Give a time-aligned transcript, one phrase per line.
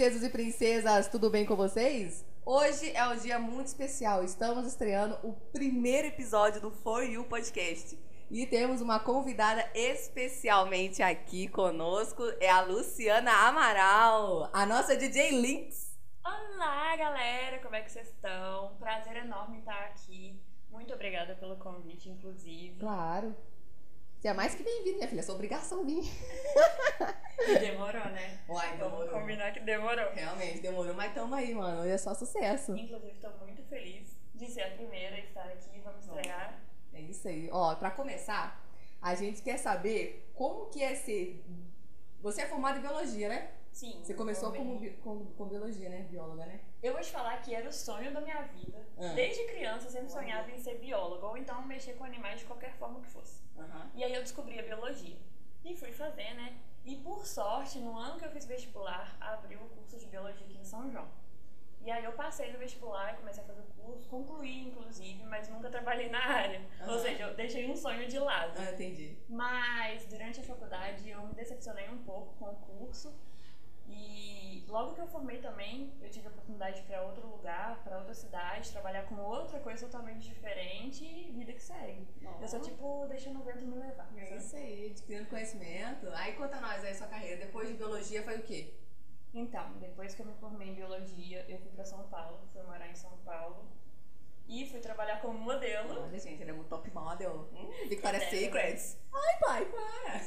[0.00, 2.24] princesas e princesas, tudo bem com vocês?
[2.46, 4.24] Hoje é um dia muito especial.
[4.24, 7.98] Estamos estreando o primeiro episódio do For You Podcast.
[8.30, 15.94] E temos uma convidada especialmente aqui conosco, é a Luciana Amaral, a nossa DJ Links.
[16.24, 18.74] Olá, galera, como é que vocês estão?
[18.78, 20.40] Prazer enorme estar aqui.
[20.70, 22.80] Muito obrigada pelo convite, inclusive.
[22.80, 23.36] Claro.
[24.20, 25.20] Você é mais que bem-vindo, minha filha.
[25.20, 26.02] É sua obrigação vir.
[27.58, 28.38] Demorou, né?
[28.46, 28.98] Uai, demorou.
[28.98, 30.12] Vamos combinar que demorou.
[30.12, 31.80] Realmente, demorou, mas tamo aí, mano.
[31.80, 32.76] Hoje é só sucesso.
[32.76, 35.80] Inclusive, estou muito feliz de ser a primeira a estar aqui.
[35.82, 36.60] Vamos estrear.
[36.92, 37.48] É isso aí.
[37.50, 38.62] Ó, pra começar,
[39.00, 41.42] a gente quer saber como que é ser...
[42.20, 43.48] Você é formada em biologia, né?
[43.72, 44.00] Sim.
[44.02, 46.02] Você começou como, bi- com, com biologia, né?
[46.02, 46.60] Bióloga, né?
[46.82, 48.84] Eu vou te falar que era o sonho da minha vida.
[48.98, 49.12] Ah.
[49.14, 52.72] Desde criança, eu sempre sonhava em ser bióloga, ou então mexer com animais de qualquer
[52.74, 53.42] forma que fosse.
[53.58, 53.90] Aham.
[53.94, 55.16] E aí eu descobri a biologia.
[55.64, 56.58] E fui fazer, né?
[56.84, 60.58] E por sorte, no ano que eu fiz vestibular, abriu o curso de biologia aqui
[60.58, 61.08] em São João.
[61.82, 65.70] E aí eu passei no vestibular comecei a fazer o curso, concluí inclusive, mas nunca
[65.70, 66.60] trabalhei na área.
[66.82, 66.98] Ou Aham.
[66.98, 68.52] seja, eu deixei um sonho de lado.
[68.58, 69.16] Ah, entendi.
[69.28, 73.14] Mas durante a faculdade eu me decepcionei um pouco com o curso.
[73.90, 77.82] E logo que eu formei também, eu tive a oportunidade de ir para outro lugar,
[77.82, 82.06] para outra cidade, trabalhar com outra coisa totalmente diferente e vida que segue.
[82.40, 84.08] Eu sou tipo deixando o vento me levar.
[84.16, 84.36] É sabe?
[84.40, 86.08] isso aí, adquirindo conhecimento.
[86.14, 87.44] Aí conta nós aí sua carreira.
[87.44, 88.74] Depois de biologia foi o quê?
[89.32, 92.88] Então, depois que eu me formei em biologia, eu fui para São Paulo, fui morar
[92.88, 93.64] em São Paulo
[94.48, 96.02] e fui trabalhar como modelo.
[96.02, 97.48] Olha, gente, ele é um top model.
[97.52, 98.30] Hum, Victoria's É.
[98.30, 98.98] Secrets.
[99.12, 100.20] Ai, pai, para.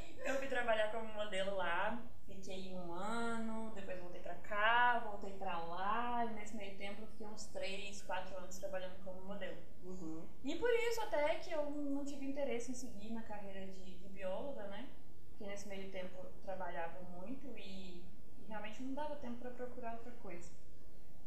[0.30, 5.58] Eu fui trabalhar como modelo lá, fiquei um ano, depois voltei pra cá, voltei pra
[5.58, 9.56] lá, e nesse meio tempo eu fiquei uns 3, 4 anos trabalhando como modelo.
[9.84, 10.22] Uhum.
[10.44, 14.08] E por isso até que eu não tive interesse em seguir na carreira de, de
[14.08, 14.88] bióloga, né?
[15.30, 18.04] Porque nesse meio tempo eu trabalhava muito e,
[18.38, 20.50] e realmente não dava tempo pra procurar outra coisa.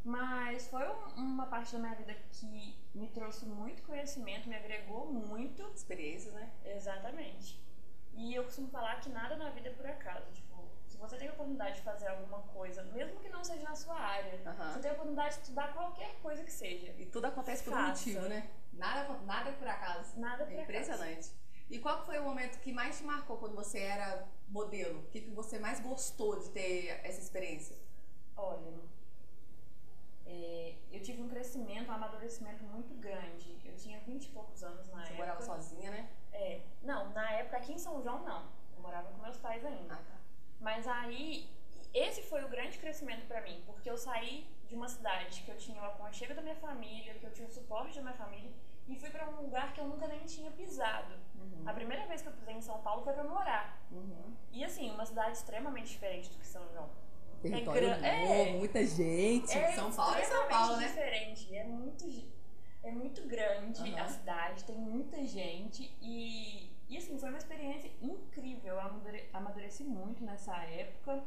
[0.04, 5.12] Mas foi um- uma parte da minha vida que me trouxe muito conhecimento, me agregou
[5.12, 6.50] muito Experiências, né?
[6.66, 7.62] Exatamente.
[8.16, 10.32] E eu costumo falar que nada na vida é por acaso.
[10.32, 13.76] Tipo, se você tem a oportunidade de fazer alguma coisa, mesmo que não seja na
[13.76, 14.72] sua área, Aham.
[14.74, 16.94] você tem a oportunidade de estudar qualquer coisa que seja.
[16.98, 18.50] E tudo acontece por um motivo, né?
[18.74, 20.20] Nada, nada é por acaso.
[20.20, 20.72] Nada por É acaso.
[20.72, 21.32] impressionante.
[21.70, 25.00] E qual foi o momento que mais te marcou quando você era modelo?
[25.00, 27.76] O que, que você mais gostou de ter essa experiência?
[28.36, 28.74] Olha,
[30.26, 33.60] é, eu tive um crescimento, um amadurecimento muito grande.
[33.66, 35.18] Eu tinha 20 e poucos anos na Você época.
[35.18, 36.10] morava sozinha, né?
[36.34, 38.48] É, não, na época aqui em São João não.
[38.76, 39.94] Eu morava com meus pais ainda.
[39.94, 40.18] Ah, tá.
[40.60, 41.50] Mas aí,
[41.94, 45.58] esse foi o grande crescimento pra mim, porque eu saí de uma cidade que eu
[45.58, 48.52] tinha o aconchego da minha família, que eu tinha o suporte da minha família,
[48.88, 51.14] e fui pra um lugar que eu nunca nem tinha pisado.
[51.36, 51.64] Uhum.
[51.66, 53.82] A primeira vez que eu pisei em São Paulo foi pra morar.
[53.92, 54.34] Uhum.
[54.52, 56.90] E assim, uma cidade extremamente diferente do que São João.
[57.42, 58.52] Território gra- novo, é.
[58.54, 59.50] muita gente.
[59.76, 60.88] São Paulo é São extremamente Paulo, né?
[60.88, 61.56] diferente.
[61.58, 62.06] É muito,
[62.84, 64.02] é muito grande Aham.
[64.04, 68.74] a cidade, tem muita gente e, e assim, foi uma experiência incrível.
[68.76, 71.24] Eu amadure- amadureci muito nessa época.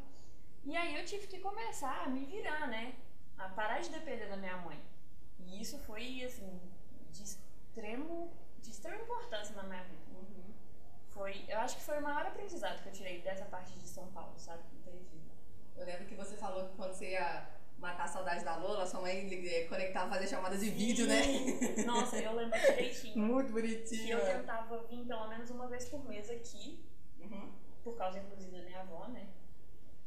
[0.65, 2.95] E aí eu tive que começar a me virar, né?
[3.39, 4.81] A parar de depender da minha mãe.
[5.39, 6.61] E isso foi, assim,
[7.11, 8.31] de extremo,
[8.61, 10.03] de extrema importância na minha vida.
[10.13, 10.53] Uhum.
[11.11, 14.07] Foi, eu acho que foi o maior aprendizado que eu tirei dessa parte de São
[14.13, 14.63] Paulo, sabe?
[14.81, 15.21] Entendi.
[15.77, 17.47] Eu lembro que você falou que quando você ia
[17.79, 21.23] matar a saudade da Lola, sua mãe eh, conectava, fazer chamada de vídeo, né?
[21.23, 21.85] Sim.
[21.85, 23.19] Nossa, eu lembro direitinho.
[23.19, 24.19] Muito que bonitinho.
[24.19, 26.83] eu tentava vir pelo menos uma vez por mês aqui,
[27.21, 27.51] Uhum.
[27.83, 29.27] por causa inclusive da minha avó, né?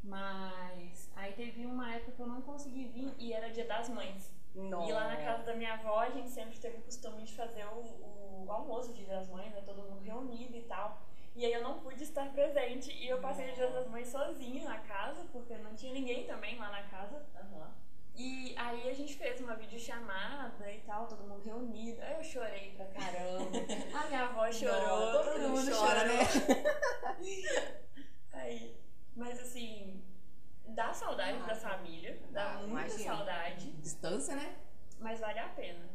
[0.04, 4.32] Mas aí teve uma época que eu não consegui vir e era dia das mães.
[4.56, 4.90] Nossa.
[4.90, 7.66] E lá na casa da minha avó a gente sempre teve o costume de fazer
[7.66, 9.62] o, o almoço de dia das mães, né?
[9.66, 11.02] Todo mundo reunido e tal.
[11.36, 14.66] E aí eu não pude estar presente e eu passei o dia das mães sozinha
[14.68, 17.26] na casa, porque não tinha ninguém também lá na casa.
[17.36, 17.72] Aham.
[18.16, 22.02] E aí a gente fez uma videochamada e tal, todo mundo reunido.
[22.02, 23.50] Aí eu chorei pra caramba.
[23.98, 26.20] A minha avó chorou, Não, todo, mundo chora, né?
[28.34, 28.76] Aí,
[29.16, 30.04] mas assim,
[30.68, 33.04] dá saudade Ah, da família, dá, dá, muita imagino.
[33.16, 34.56] saudade, Distância, né?
[35.00, 35.88] mas vale a pena.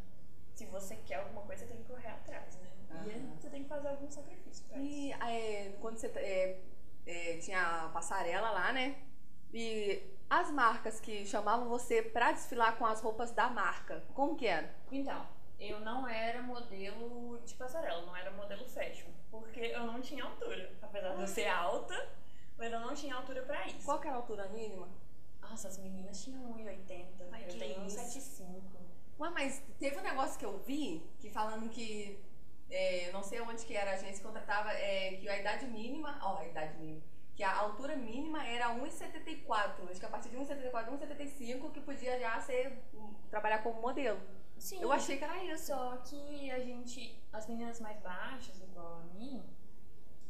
[0.54, 2.63] Se você quer alguma coisa, tem que correr atrás, né?
[3.06, 3.36] E aí Aham.
[3.40, 4.86] você tem que fazer algum sacrifício pra isso.
[4.86, 6.60] E eh, quando você eh,
[7.06, 8.96] eh, tinha a passarela lá, né?
[9.52, 14.46] E as marcas que chamavam você pra desfilar com as roupas da marca, como que
[14.46, 14.74] era?
[14.90, 15.26] Então,
[15.60, 20.72] eu não era modelo de passarela, não era modelo fashion, porque eu não tinha altura.
[20.82, 22.08] Apesar de eu ser alta,
[22.58, 23.84] mas eu não tinha altura pra isso.
[23.84, 24.88] Qual que era a altura mínima?
[25.40, 27.06] Nossa, as meninas tinham 1,80.
[27.30, 27.98] Ai, Eu tenho isso.
[27.98, 28.62] 1,75.
[29.20, 32.18] Ué, mas teve um negócio que eu vi, que falando que,
[32.74, 36.38] é, não sei onde que era a agência contratava, é, que a idade mínima, ó,
[36.38, 37.02] a idade mínima,
[37.36, 39.90] que a altura mínima era 1,74.
[39.90, 44.20] Acho que a partir de 1,74, 1,75 que podia já ser hum, trabalhar como modelo.
[44.58, 44.80] Sim.
[44.80, 45.66] Eu achei que era isso.
[45.66, 49.42] Só que a gente, as meninas mais baixas, igual a mim,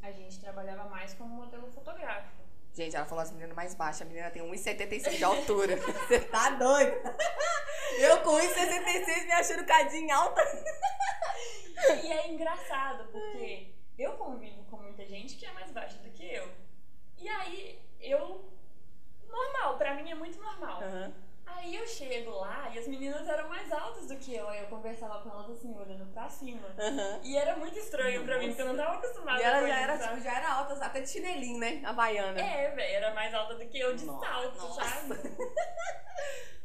[0.03, 2.44] a gente trabalhava mais como modelo fotográfico.
[2.75, 4.03] Gente, ela falou as meninas mais baixas.
[4.03, 5.77] A menina tem 1,75 de altura.
[5.79, 6.93] Você tá doido?
[7.99, 10.43] Eu com 1,66 me achando cadinho alta.
[12.03, 16.25] E é engraçado, porque eu convivo com muita gente que é mais baixa do que
[16.25, 16.51] eu.
[17.19, 18.51] E aí, eu.
[19.29, 20.83] Normal, pra mim é muito normal.
[20.83, 21.13] Aham.
[21.65, 24.47] Aí eu chego lá e as meninas eram mais altas do que eu.
[24.51, 26.69] Aí eu conversava com elas assim, olhando pra cima.
[26.79, 27.21] Aham.
[27.25, 29.81] E era muito estranho pra mim, porque eu não tava acostumada E ela com já
[29.81, 31.81] era, tipo, já era alta, até de chinelinho, né?
[31.83, 32.39] Havaiana.
[32.39, 34.85] É, velho, era mais alta do que eu de Nossa, salto, nossa.
[34.85, 35.15] sabe?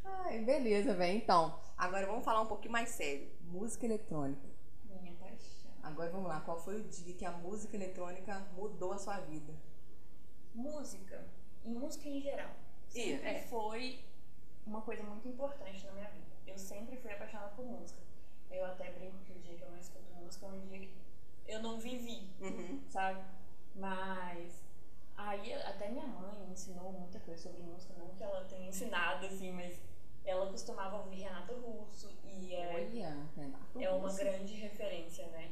[0.04, 1.16] Ai, beleza, velho.
[1.16, 3.26] Então, agora vamos falar um pouquinho mais sério.
[3.40, 4.46] Música eletrônica.
[4.84, 5.70] Minha paixão.
[5.82, 9.54] Agora vamos lá, qual foi o dia que a música eletrônica mudou a sua vida?
[10.54, 11.26] Música,
[11.64, 12.50] e música em geral,
[12.88, 13.42] sempre é.
[13.48, 14.04] foi
[14.70, 16.26] uma coisa muito importante na minha vida.
[16.46, 18.00] Eu sempre fui apaixonada por música.
[18.50, 20.94] Eu até brinco que o dia que eu não escuto música é um dia que
[21.46, 22.80] eu não vivi, Uhum.
[22.88, 23.20] sabe?
[23.74, 24.62] Mas
[25.16, 29.26] aí até minha mãe me ensinou muita coisa sobre música, não que ela tenha ensinado
[29.26, 29.80] assim, mas
[30.24, 34.18] ela costumava ouvir Renato Russo e é, Olha, Renato é uma Russo.
[34.18, 35.50] grande referência, né?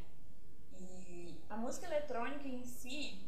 [0.79, 3.19] E a música eletrônica em si,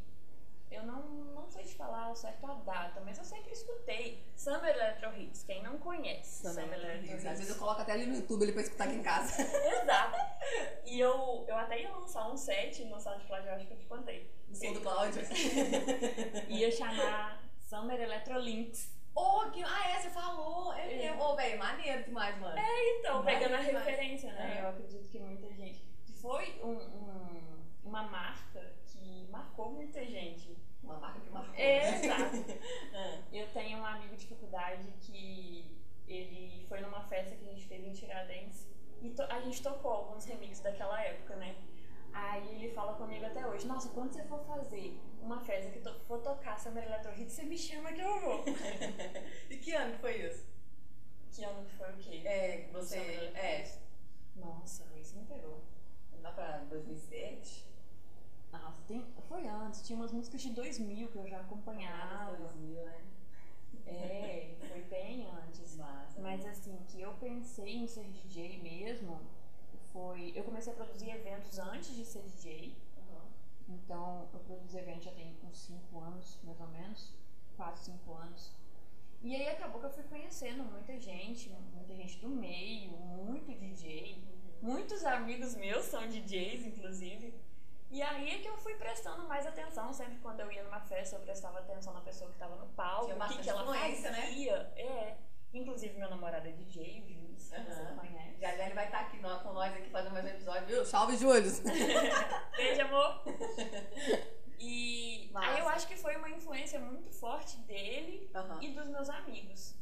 [0.70, 1.02] eu não,
[1.34, 5.42] não sei te falar ao certo a data, mas eu sempre escutei Summer Electro Hits.
[5.44, 7.22] Quem não conhece Também, Summer Electro Às Hits?
[7.38, 9.42] vezes eu coloco até ali no YouTube ele pra escutar aqui em casa.
[9.42, 10.16] Exato.
[10.84, 13.86] E eu, eu até ia lançar um set no SoundCloud, eu acho que eu te
[13.86, 14.30] contei.
[14.48, 15.22] No som do Cláudio.
[16.48, 18.90] Ia chamar Summer Electro Links.
[19.14, 19.62] oh, que...
[19.62, 20.72] Ah, é, você falou.
[20.72, 21.22] É mesmo.
[21.22, 22.56] Ô, velho, maneiro demais, mano.
[22.58, 23.84] Então, Vai pegando a demais.
[23.86, 24.58] referência, né?
[24.58, 24.62] É.
[24.64, 25.84] Eu acredito que muita gente.
[26.20, 30.56] Foi um, um- uma marca que marcou muita gente.
[30.90, 31.54] Uma marca que marcou.
[31.54, 32.36] É, exato.
[32.94, 35.64] Ah, Eu tenho um amigo de faculdade que
[36.08, 38.66] ele foi numa festa que a gente fez em Tiradentes
[39.00, 41.54] e to- a gente tocou alguns remixes daquela época, né?
[42.12, 45.94] Aí ele fala comigo até hoje, nossa, quando você for fazer uma festa que to
[46.08, 48.44] for tocar Summer Electro Hits, você me chama que eu vou.
[49.48, 50.44] e que ano que foi isso?
[51.32, 52.22] que ano que foi o quê?
[52.26, 52.98] É, você.
[52.98, 53.78] É.
[54.34, 55.62] Nossa, isso me pegou.
[56.20, 57.69] Lá pra 2007?
[58.90, 62.36] Tem, foi antes, tinha umas músicas de 2000 que eu já acompanhava.
[62.36, 63.04] 2000, né?
[63.86, 65.76] É, foi bem antes.
[65.76, 66.20] Massa.
[66.20, 69.20] Mas assim, que eu pensei em ser DJ mesmo,
[69.92, 70.32] foi.
[70.34, 72.74] Eu comecei a produzir eventos antes de ser DJ.
[72.96, 73.76] Uhum.
[73.76, 77.14] Então eu produzo evento já tem uns 5 anos, mais ou menos.
[77.56, 78.52] 4, 5 anos.
[79.22, 84.20] E aí acabou que eu fui conhecendo muita gente, muita gente do meio, muito DJ.
[84.60, 87.32] Muitos amigos meus são DJs, inclusive.
[87.90, 89.92] E aí é que eu fui prestando mais atenção.
[89.92, 93.12] Sempre quando eu ia numa festa, eu prestava atenção na pessoa que estava no palco,
[93.12, 93.94] o que, que ela né?
[93.94, 94.72] fazia.
[94.76, 95.16] É.
[95.52, 97.96] Inclusive meu namorado é DJ, o Júlio, você Aham.
[97.98, 98.38] conhece.
[98.40, 100.84] Já já ele vai estar aqui nó- com nós aqui fazendo mais um episódio, viu?
[100.84, 101.42] Salve, Júlio!
[102.56, 103.20] Beijo, amor!
[104.60, 105.48] E Massa.
[105.48, 108.58] aí eu acho que foi uma influência muito forte dele Aham.
[108.62, 109.74] e dos meus amigos.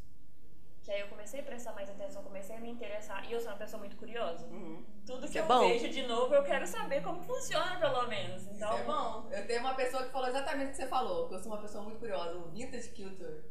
[0.89, 3.23] Que aí eu comecei a prestar mais atenção, comecei a me interessar.
[3.29, 4.47] E eu sou uma pessoa muito curiosa.
[4.47, 4.83] Uhum.
[5.05, 5.59] Tudo Isso que é eu bom.
[5.69, 8.41] vejo de novo, eu quero saber como funciona, pelo menos.
[8.45, 9.29] Isso Então, é bom.
[9.31, 11.61] Eu tenho uma pessoa que falou exatamente o que você falou, que eu sou uma
[11.61, 13.45] pessoa muito curiosa, o Vintage Culture.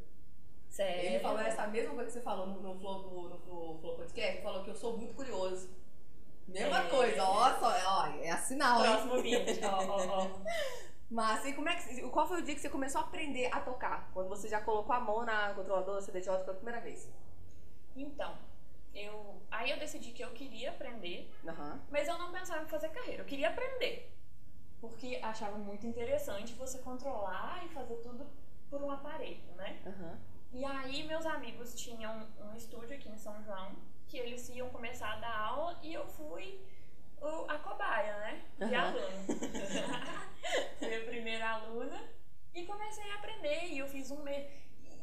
[0.68, 1.00] sério.
[1.12, 4.34] Ele falou essa mesma coisa que você falou no, no, Flow, no, no Flow- Podcast,
[4.34, 5.70] ele falou que eu sou muito curioso.
[6.48, 6.90] Mesma É.
[6.90, 8.92] coisa, ó, só, ó, é a sinal, hein?
[8.94, 9.60] Próximo vídeo.
[9.64, 10.28] ó, ó, ó.
[11.12, 12.02] Mas e como é que.
[12.10, 14.10] Qual foi o dia que você começou a aprender a tocar?
[14.14, 17.08] Quando você já colocou a mão na controladora CD pela primeira vez?
[18.02, 18.38] Então,
[18.94, 19.42] eu.
[19.50, 21.80] Aí eu decidi que eu queria aprender, Aham.
[21.90, 23.22] mas eu não pensava em fazer carreira.
[23.24, 24.14] Eu queria aprender.
[24.80, 28.28] Porque achava muito interessante você controlar e fazer tudo
[28.70, 29.82] por um aparelho, né?
[29.86, 30.20] Aham.
[30.54, 33.76] E aí meus amigos tinham um estúdio aqui em São João,
[34.08, 36.62] que eles iam começar a dar aula e eu fui
[37.20, 38.46] o- a cobaia, né?
[38.60, 38.88] De Aham.
[38.88, 39.28] aluno.
[40.78, 42.00] fui a primeira aluna
[42.54, 44.46] e comecei a aprender e eu fiz um mês.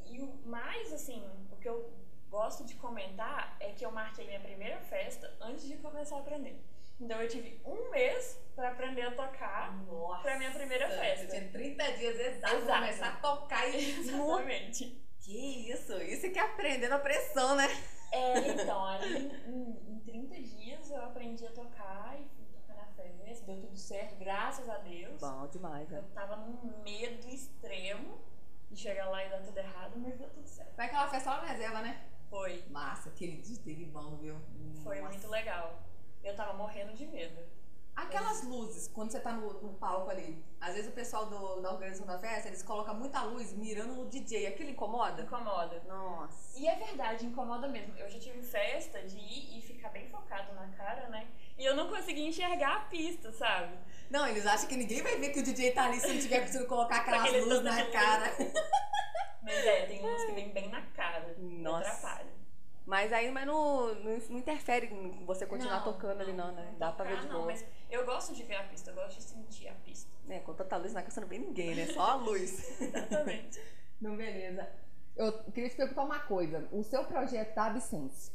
[0.06, 1.92] E o mais, assim, o que eu
[2.34, 6.60] gosto de comentar é que eu marquei minha primeira festa antes de começar a aprender.
[7.00, 9.72] Então eu tive um mês pra aprender a tocar
[10.20, 11.26] pra minha primeira festa.
[11.26, 12.80] Você tinha 30 dias exatos Exato.
[12.80, 14.00] começar a tocar e.
[14.02, 15.00] Exatamente.
[15.20, 15.96] Que isso?
[16.02, 17.68] Isso que é aprender na pressão, né?
[18.10, 22.86] É, então, aí em, em 30 dias eu aprendi a tocar e fui tocar na
[22.86, 25.20] festa, deu tudo certo, graças a Deus.
[25.20, 28.18] Bom demais, Eu tava num medo extremo
[28.70, 30.74] de chegar lá e dar tudo errado, mas deu tudo certo.
[30.74, 32.13] Foi aquela festa lá na reserva, né?
[32.34, 34.34] Foi, Massa, aquele dia teve bom, viu?
[34.82, 35.08] foi Nossa.
[35.12, 35.80] muito legal.
[36.20, 37.40] Eu tava morrendo de medo.
[37.96, 41.72] Aquelas luzes, quando você tá no, no palco ali, às vezes o pessoal do, da
[41.72, 44.48] organização da festa, eles colocam muita luz mirando no DJ.
[44.48, 45.22] Aquilo incomoda?
[45.22, 45.80] Incomoda.
[45.86, 46.58] Nossa.
[46.58, 47.96] E é verdade, incomoda mesmo.
[47.96, 51.28] Eu já tive festa de ir e ficar bem focado na cara, né?
[51.56, 53.78] E eu não consegui enxergar a pista, sabe?
[54.10, 56.40] Não, eles acham que ninguém vai ver que o DJ tá ali se não tiver
[56.40, 58.32] conseguindo colocar aquelas Aquele luzes na cara.
[59.40, 61.36] Mas é, tem uns que vem bem na cara.
[61.38, 61.88] Nossa.
[61.88, 62.43] Atrapalha.
[62.86, 66.74] Mas aí mas não, não, não interfere em você continuar Não, tocando ali, não, né?
[66.78, 67.46] Dá pra ver tocar, de não, boa.
[67.46, 70.10] mas eu gosto de ver a pista, eu gosto de sentir a pista.
[70.28, 71.86] É, com tanta luz na casa você não vê ninguém, né?
[71.86, 72.80] Só a luz.
[72.80, 73.60] Exatamente.
[74.00, 74.70] Não, beleza.
[75.16, 76.68] Eu queria te perguntar uma coisa.
[76.72, 78.30] O seu projeto da Absence,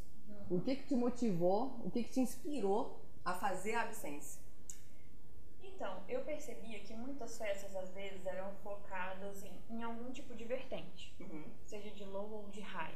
[0.50, 4.40] o que que te motivou, o que que te inspirou a fazer a Absence?
[5.62, 10.44] Então, eu percebia que muitas festas às vezes eram focadas em, em algum tipo de
[10.44, 11.14] vertente,
[11.64, 12.94] seja de low ou de high.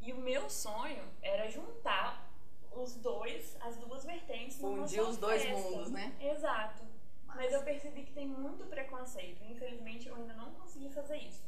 [0.00, 2.28] E o meu sonho era juntar
[2.72, 5.58] os dois, as duas vertentes Fundir os dois festa.
[5.70, 6.14] mundos, né?
[6.20, 6.82] Exato.
[7.26, 9.42] Mas eu percebi que tem muito preconceito.
[9.44, 11.42] Infelizmente, eu ainda não consegui fazer isso.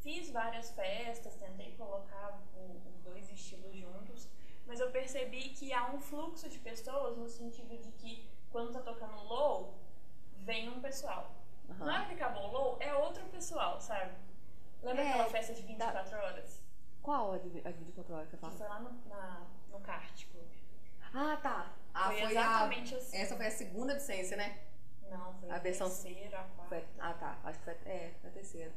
[0.00, 4.28] Fiz várias festas, tentei colocar os dois estilos juntos,
[4.66, 8.80] mas eu percebi que há um fluxo de pessoas no sentido de que quando tá
[8.80, 9.74] tocando low,
[10.38, 11.30] vem um pessoal.
[11.78, 14.12] Na hora que acabou o low, é outro pessoal, sabe?
[14.82, 16.59] Lembra É, aquela festa de 24 horas?
[17.02, 18.52] Qual a de, a de 24 horas que Que fala?
[18.52, 20.46] foi lá no, na, no kart club.
[21.14, 21.72] Ah, tá.
[21.92, 22.98] Ah, Foi foi, exatamente a...
[22.98, 23.16] assim.
[23.16, 24.58] Essa foi a segunda Absence, né?
[25.10, 26.68] Não, foi A a, versão- terceira, a quarta.
[26.68, 27.38] Foi- ah, tá.
[27.44, 27.74] Acho que foi.
[27.84, 28.72] É, foi a terceira.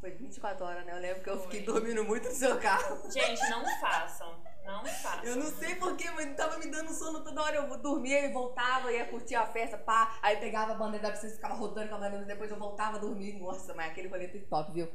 [0.00, 0.92] Foi 24 horas, né?
[0.92, 3.10] Eu lembro que eu fiquei dormindo muito no seu carro.
[3.10, 4.36] Gente, não façam.
[4.64, 5.24] Não façam.
[5.24, 7.56] Eu não sei porquê, mas tava me dando sono toda hora.
[7.56, 10.16] Eu dormia e voltava, ia curtir a festa, pá.
[10.22, 13.00] Aí pegava a bandeira da Absence, ficava rodando com a bandeira, depois eu voltava a
[13.00, 13.32] dormir.
[13.40, 14.88] Nossa, mas aquele rolê foi top, viu?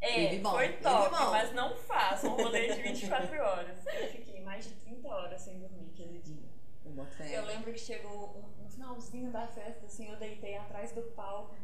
[0.00, 1.30] É, bom, foi top, bom.
[1.30, 3.84] mas não façam um rolê de 24 horas.
[3.86, 6.48] Eu fiquei mais de 30 horas sem dormir aquele dia.
[7.30, 11.54] Eu lembro que chegou um- no finalzinho da festa, assim, eu deitei atrás do palco.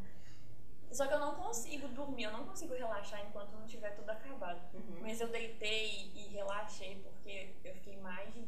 [0.91, 4.61] Só que eu não consigo dormir, eu não consigo relaxar enquanto não tiver tudo acabado.
[4.75, 4.99] Uhum.
[5.01, 8.45] Mas eu deitei e relaxei porque eu fiquei mais de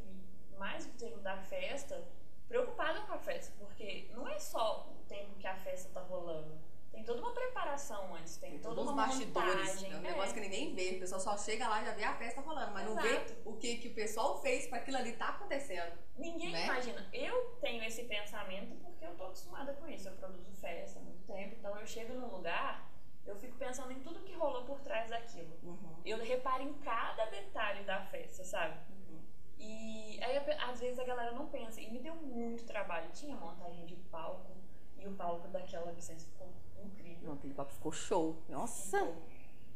[0.58, 2.02] mais do tempo da festa
[2.48, 6.56] preocupada com a festa, porque não é só o tempo que a festa tá rolando.
[6.96, 9.54] Tem toda uma preparação antes, tem, Tem toda todos os uma bastidores.
[9.54, 9.92] montagem.
[9.92, 10.10] É um É.
[10.12, 10.96] negócio que ninguém vê.
[10.96, 13.34] O pessoal só chega lá e já vê a festa rolando, mas não Exato.
[13.34, 15.92] vê o que, que o pessoal fez pra aquilo ali tá acontecendo.
[16.16, 16.64] Ninguém né?
[16.64, 17.06] imagina.
[17.12, 20.08] Eu tenho esse pensamento porque eu tô acostumada com isso.
[20.08, 22.90] Eu produzo festa há muito tempo, então eu chego num lugar,
[23.26, 25.54] eu fico pensando em tudo que rolou por trás daquilo.
[25.62, 26.00] Uhum.
[26.02, 28.74] Eu reparo em cada detalhe da festa, sabe?
[28.88, 29.20] Uhum.
[29.58, 31.78] E aí às vezes a galera não pensa.
[31.78, 33.10] E me deu muito trabalho.
[33.12, 34.56] Tinha montagem de palco
[34.96, 36.50] e o palco daquela licença ficou
[36.86, 37.28] incrível.
[37.28, 38.36] Não, aquele papo ficou show.
[38.48, 39.14] Nossa!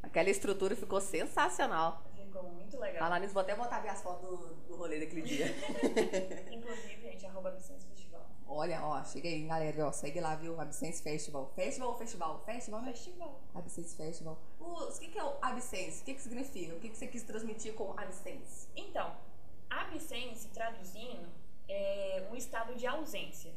[0.03, 2.03] Aquela estrutura ficou sensacional.
[2.15, 2.99] Ficou muito legal.
[3.01, 5.47] Falar nisso, vou até botar minhas fotos do, do rolê daquele dia.
[6.51, 8.27] Inclusive, gente, arroba Vicente Festival.
[8.47, 10.61] Olha, ó, chega aí, galera, ó, segue lá, viu?
[10.61, 11.53] Absence Festival.
[11.55, 12.43] Festival ou festival?
[12.45, 12.93] Festival, né?
[12.93, 13.41] Festival.
[13.55, 14.39] Absence Festival.
[14.59, 16.03] O, o que, que é o Absence?
[16.03, 16.75] O que, que significa?
[16.75, 18.69] O que, que você quis transmitir com Absence?
[18.75, 19.15] Então,
[19.71, 21.29] absence, traduzindo,
[21.69, 23.53] é um estado de ausência.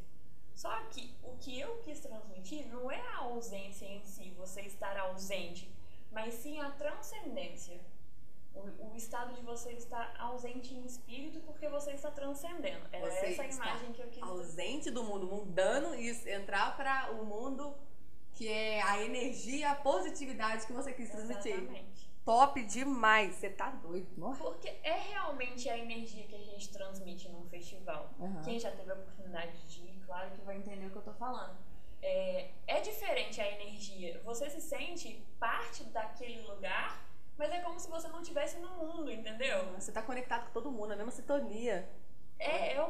[0.53, 4.97] Só que o que eu quis transmitir não é a ausência em si, você estar
[4.97, 5.73] ausente,
[6.11, 7.79] mas sim a transcendência.
[8.53, 12.87] O, o estado de você estar ausente em espírito porque você está transcendendo.
[12.91, 17.11] Era Você essa a imagem que eu quis Ausente do mundo mundano e entrar para
[17.13, 17.75] o mundo
[18.33, 21.53] que é a energia, a positividade que você quis transmitir.
[21.53, 22.13] Exatamente.
[22.25, 23.35] Top demais.
[23.35, 24.07] Você tá doido.
[24.17, 24.41] Nossa.
[24.41, 28.13] Porque é realmente a energia que a gente transmite num festival.
[28.19, 28.41] Aham.
[28.43, 31.57] Quem já teve a oportunidade de claro que vai entender o que eu tô falando.
[32.01, 34.21] É, é diferente a energia.
[34.23, 37.01] Você se sente parte daquele lugar,
[37.37, 39.65] mas é como se você não estivesse no mundo, entendeu?
[39.73, 41.89] Você tá conectado com todo mundo, a mesma sintonia.
[42.37, 42.82] É, uma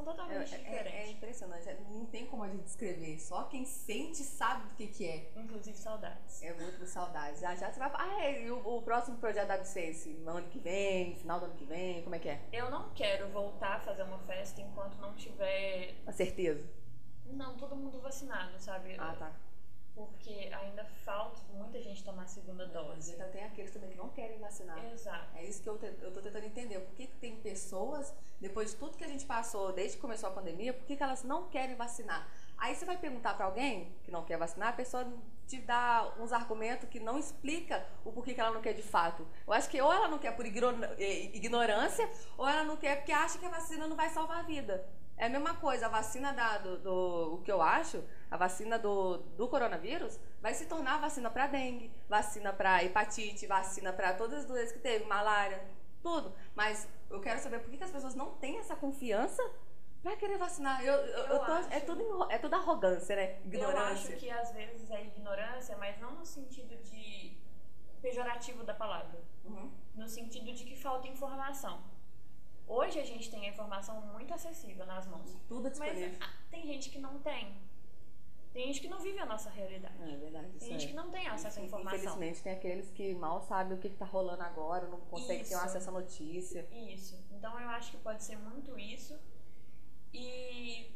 [0.00, 0.96] sensação É, totalmente é- diferente.
[0.96, 1.76] é impressionante.
[1.90, 3.18] Não tem como a gente descrever.
[3.20, 5.30] Só quem sente sabe do que, que é.
[5.36, 6.42] Inclusive saudades.
[6.42, 7.40] É muito saudade.
[7.40, 8.04] Já já você vai falar.
[8.04, 10.08] Ah, é, e o, o próximo projeto da Absence?
[10.14, 12.02] No ano que vem, final do ano que vem?
[12.02, 12.40] Como é que é?
[12.52, 15.94] Eu não quero voltar a fazer uma festa enquanto não tiver.
[16.06, 16.62] A certeza.
[17.26, 18.96] Não, todo mundo vacinado, sabe?
[18.98, 19.32] Ah, tá.
[19.94, 23.12] Porque ainda falta muita gente tomar a segunda dose.
[23.12, 24.82] ainda tem aqueles também que não querem vacinar.
[24.86, 25.36] Exato.
[25.36, 26.78] É isso que eu, te- eu tô tentando entender.
[26.80, 30.28] Por que, que tem pessoas, depois de tudo que a gente passou desde que começou
[30.30, 32.26] a pandemia, por que, que elas não querem vacinar?
[32.56, 35.06] Aí você vai perguntar pra alguém que não quer vacinar, a pessoa
[35.46, 39.26] te dá uns argumentos que não explica o porquê que ela não quer de fato.
[39.46, 40.50] Eu acho que ou ela não quer por eh,
[41.34, 44.86] ignorância, ou ela não quer porque acha que a vacina não vai salvar a vida.
[45.16, 48.78] É a mesma coisa, a vacina da, do, do- o que eu acho, a vacina
[48.78, 54.40] do, do coronavírus vai se tornar vacina para dengue, vacina para hepatite, vacina para todas
[54.40, 55.60] as doenças que teve, malária,
[56.02, 56.32] tudo.
[56.54, 59.42] Mas eu quero saber por que, que as pessoas não têm essa confiança
[60.02, 60.82] Vai querer vacinar.
[60.82, 61.68] Eu, eu, Eu eu tô- acho.
[61.74, 63.38] é, tudo, é tudo arrogância, né?
[63.40, 63.92] Eu Ignorância.
[64.14, 67.36] acho que às vezes é ignorância, mas não no sentido de
[68.00, 69.20] pejorativo da palavra.
[69.44, 69.70] Uhum.
[69.94, 71.82] no sentido de que falta informação.
[72.66, 76.16] Hoje a gente tem a informação muito acessível nas mãos, Tudo mas disponível.
[76.22, 77.54] ah, tem gente que não tem.
[78.52, 79.94] Tem gente que não vive a nossa realidade.
[80.02, 80.88] É verdade, Tem gente é.
[80.88, 81.98] que não tem acesso à informação.
[81.98, 85.54] Infelizmente, tem aqueles que mal sabem o que, que tá rolando agora, não conseguem ter
[85.54, 86.66] acesso à notícia.
[86.72, 87.24] Isso.
[87.30, 89.16] Então eu acho que pode ser muito isso.
[90.12, 90.90] E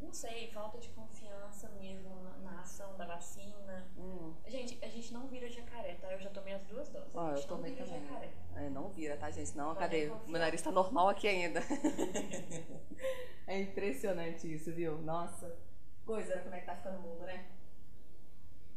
[0.00, 3.86] não sei, falta de confiança mesmo na, na ação da vacina.
[3.98, 6.12] Hum, Gente, a gente não vira jacaré, tá?
[6.12, 7.14] Eu já tomei as duas doses.
[7.14, 8.00] Ó, a eu tomei também.
[8.00, 8.30] jacaré.
[8.54, 9.56] é, não vira, tá, gente?
[9.56, 10.10] Não, cadê?
[10.26, 11.60] Meu nariz tá normal aqui ainda.
[13.46, 14.98] é impressionante isso, viu?
[14.98, 15.54] Nossa.
[16.06, 17.46] Coisa, como é que tá ficando o mundo, né?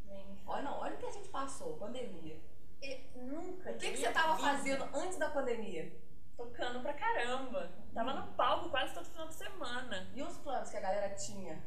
[0.06, 0.42] Nem.
[0.48, 2.40] Olha, não, olha o que a gente passou, pandemia.
[2.82, 3.72] E nunca.
[3.72, 5.94] O que, que você tava vida, fazendo antes da pandemia?
[6.36, 7.72] Tocando pra caramba.
[7.94, 10.10] Tava no palco quase todo final de semana.
[10.16, 11.62] E os planos que a galera tinha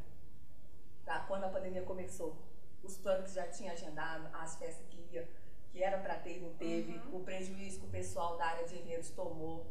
[1.04, 2.37] pra quando a pandemia começou?
[2.83, 5.28] Os planos que já tinha agendado, as festas que ia,
[5.71, 7.16] que era pra ter e não teve, Uhum.
[7.21, 9.66] o prejuízo que o pessoal da área de eventos tomou.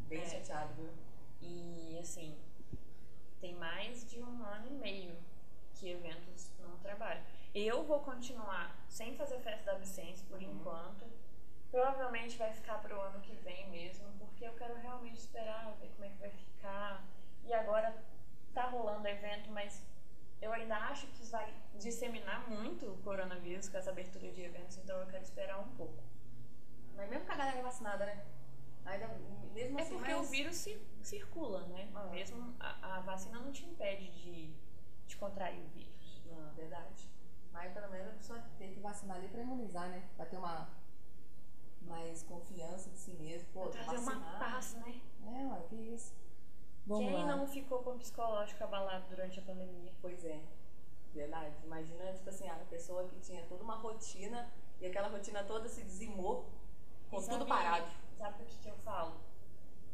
[0.00, 0.26] Bem É.
[0.28, 0.90] chateado, viu?
[1.40, 2.36] E assim,
[3.42, 5.16] tem mais de um ano e meio
[5.74, 7.24] que eventos não trabalham.
[7.52, 10.52] Eu vou continuar sem fazer festa da Vicência por Uhum.
[10.52, 11.04] enquanto.
[11.70, 16.04] Provavelmente vai ficar pro ano que vem mesmo, porque eu quero realmente esperar, ver como
[16.04, 17.04] é que vai ficar.
[17.44, 17.92] E agora
[18.54, 19.82] tá rolando evento, mas
[20.40, 25.00] eu ainda acho que vai disseminar muito o coronavírus com essa abertura de eventos, então
[25.00, 26.00] eu quero esperar um pouco.
[26.94, 28.24] Mas mesmo com a galera vacinada, né?
[28.84, 29.08] Ainda,
[29.54, 30.26] mesmo É assim, porque mas...
[30.28, 31.88] o vírus ci- circula, né?
[31.94, 32.04] Ah.
[32.06, 34.52] Mesmo a, a vacina não te impede de,
[35.06, 36.22] de contrair o vírus.
[36.26, 37.08] Não, verdade.
[37.52, 40.08] Mas pelo menos a pessoa tem que vacinar ali pra imunizar, né?
[40.16, 40.68] Pra ter uma
[41.82, 43.46] mais confiança de si mesmo.
[43.52, 44.38] Pô, Pra trazer uma vacinado.
[44.38, 45.00] paz, né?
[45.26, 46.14] É, ué, que isso.
[46.86, 47.36] Vamos Quem lá.
[47.36, 49.92] não ficou com o psicológico abalado durante a pandemia?
[50.00, 50.40] Pois é,
[51.14, 51.54] verdade.
[51.64, 55.82] Imagina, tipo assim, a pessoa que tinha toda uma rotina e aquela rotina toda se
[55.84, 56.48] dizimou
[57.10, 57.86] com tudo parado.
[58.22, 59.20] Sabe o que, eu falo?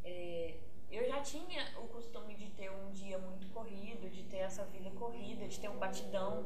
[0.04, 0.60] É,
[0.90, 4.90] eu já tinha o costume de ter um dia muito corrido, de ter essa vida
[4.90, 6.44] corrida, de ter um batidão.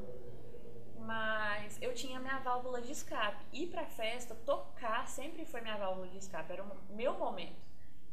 [1.00, 3.44] Mas eu tinha minha válvula de escape.
[3.52, 6.52] Ir pra festa, tocar, sempre foi minha válvula de escape.
[6.52, 7.60] Era o meu momento.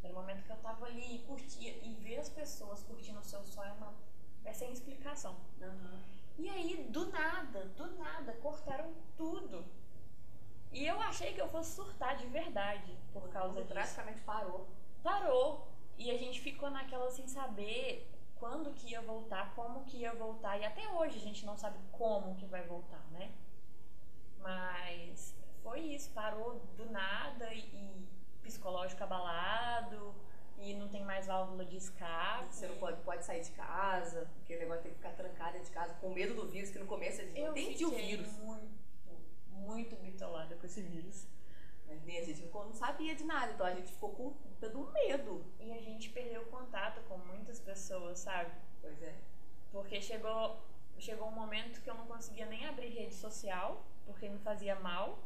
[0.01, 1.71] Era o momento que eu tava ali e curtia.
[1.83, 3.93] E ver as pessoas curtindo o seu sonho é, uma,
[4.45, 5.35] é sem explicação.
[6.39, 9.63] E aí, do nada, do nada, cortaram tudo.
[10.71, 13.73] E eu achei que eu fosse surtar de verdade por causa disso.
[13.73, 14.67] praticamente parou.
[15.03, 15.67] Parou.
[15.97, 20.57] E a gente ficou naquela sem saber quando que ia voltar, como que ia voltar.
[20.57, 23.31] E até hoje a gente não sabe como que vai voltar, né?
[24.39, 28.07] Mas foi isso, parou do nada e, e
[28.41, 30.15] psicológico abalado
[30.57, 32.53] e não tem mais válvula de escape.
[32.53, 35.73] Você não pode, pode sair de casa, aquele negócio tem que ficar trancado dentro de
[35.73, 38.31] casa com medo do vírus, que no começo a gente Eu entendi o vírus.
[38.39, 38.78] muito,
[39.59, 41.27] muito bitolada com esse vírus.
[41.87, 44.69] Mas nem a gente ficou, não sabia de nada, então a gente ficou com puta
[44.69, 45.43] do medo.
[45.59, 48.51] E a gente perdeu contato com muitas pessoas, sabe?
[48.81, 49.15] Pois é.
[49.71, 50.59] Porque chegou,
[50.99, 55.19] chegou um momento que eu não conseguia nem abrir rede social, porque me fazia mal.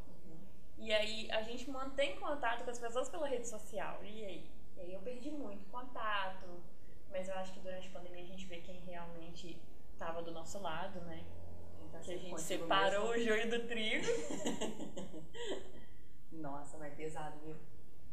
[0.77, 3.99] E aí a gente mantém contato com as pessoas pela rede social.
[4.03, 4.51] E aí?
[4.77, 6.47] E aí eu perdi muito contato.
[7.09, 9.61] Mas eu acho que durante a pandemia a gente vê quem realmente
[9.93, 11.23] estava do nosso lado, né?
[11.93, 13.21] Tá Que a gente separou mesmo.
[13.21, 14.05] o joio do trigo.
[16.33, 17.55] Nossa, mas pesado, viu?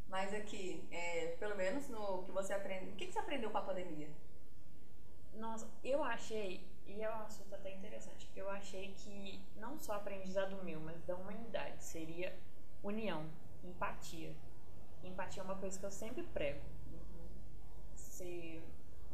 [0.07, 2.91] Mas aqui, é, pelo menos no que você aprende.
[2.91, 4.11] O que, que você aprendeu com a pandemia?
[5.35, 10.63] Nossa, eu achei, e é um assunto até interessante, eu achei que não só aprendizado
[10.63, 12.37] meu, mas da humanidade, seria
[12.83, 13.25] união,
[13.65, 14.35] empatia.
[15.03, 16.61] Empatia é uma coisa que eu sempre prego.
[17.95, 18.63] Se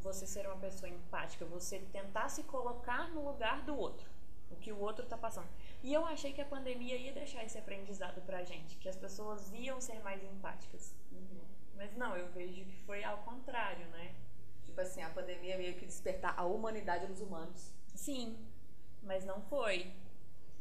[0.00, 4.08] você ser uma pessoa empática, você tentar se colocar no lugar do outro,
[4.56, 5.48] o que o outro está passando.
[5.82, 9.52] E eu achei que a pandemia ia deixar esse aprendizado pra gente, que as pessoas
[9.52, 10.94] iam ser mais empáticas.
[11.74, 14.14] Mas não, eu vejo que foi ao contrário, né?
[14.64, 17.72] Tipo assim, a pandemia meio que despertar a humanidade dos humanos.
[17.94, 18.36] Sim,
[19.02, 19.92] mas não foi.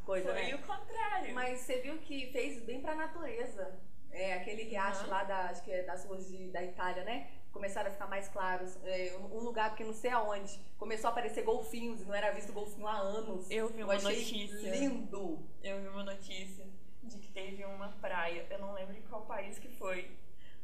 [0.05, 0.55] Coisa, foi né?
[0.55, 1.33] o contrário.
[1.33, 3.79] Mas você viu que fez bem pra natureza.
[4.11, 5.09] É, aquele riacho Aham.
[5.09, 7.29] lá da, acho que é das ruas de- da Itália, né?
[7.55, 8.77] Começaram a ficar mais claros.
[8.83, 10.59] É, um lugar que não sei aonde.
[10.77, 13.49] Começou a aparecer golfinhos e não era visto golfinho há anos.
[13.49, 14.69] Eu vi Eu uma achei notícia.
[14.71, 15.39] lindo.
[15.63, 16.65] Eu vi uma notícia
[17.01, 20.11] de que teve uma praia, eu não lembro em qual país que foi.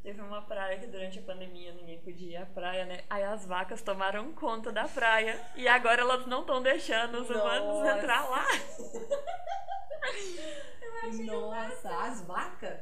[0.04, 3.06] Teve uma praia que durante a pandemia ninguém podia ir à praia, né?
[3.10, 5.40] Aí as vacas tomaram conta da praia.
[5.56, 7.98] E agora elas não estão deixando os humanos Nossa.
[8.00, 8.46] entrar lá.
[11.26, 12.80] Nossa, as vacas?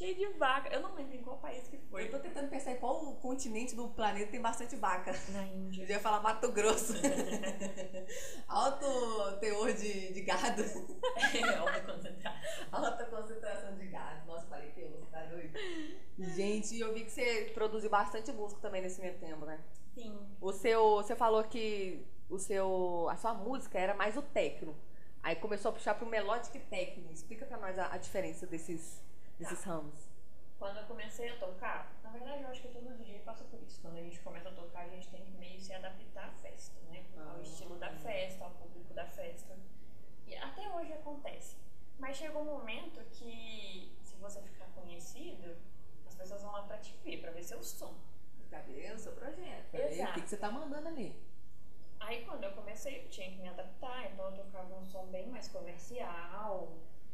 [0.00, 0.74] Cheio de vaca.
[0.74, 2.06] Eu não lembro em qual país que foi.
[2.06, 5.12] Eu tô tentando pensar em qual continente do planeta tem bastante vaca.
[5.28, 5.82] Na Índia.
[5.82, 6.94] Eu ia falar Mato Grosso.
[8.48, 10.62] Alto teor de, de gado.
[10.62, 12.40] É, alta concentrada.
[12.72, 14.26] Alta concentração de gado.
[14.26, 15.52] Nossa, falei que você tá doido.
[16.18, 19.60] Gente, eu vi que você produziu bastante música também nesse meio tempo, né?
[19.94, 20.18] Sim.
[20.40, 24.74] O seu, você falou que o seu, a sua música era mais o techno.
[25.22, 27.12] Aí começou a puxar pro melodic techno.
[27.12, 29.02] Explica pra nós a, a diferença desses,
[29.40, 30.08] desses ramos.
[30.58, 33.80] Quando eu comecei a tocar, na verdade eu acho que todo DJ passa por isso.
[33.80, 36.78] Quando a gente começa a tocar, a gente tem que meio se adaptar à festa,
[36.90, 37.04] né?
[37.16, 37.40] Ao Ah.
[37.40, 39.56] estilo da festa, ao público da festa.
[40.26, 41.56] E até hoje acontece.
[41.98, 45.56] Mas chega um momento que, se você ficar conhecido,
[46.06, 47.94] as pessoas vão lá pra te ver, pra ver seu som.
[48.66, 49.70] Ver o seu projeto.
[49.72, 50.12] Ver o Exato.
[50.14, 51.16] que, que você tá mandando ali.
[52.00, 55.28] Aí quando eu comecei, eu tinha que me adaptar, então eu tocava um som bem
[55.28, 56.72] mais comercial,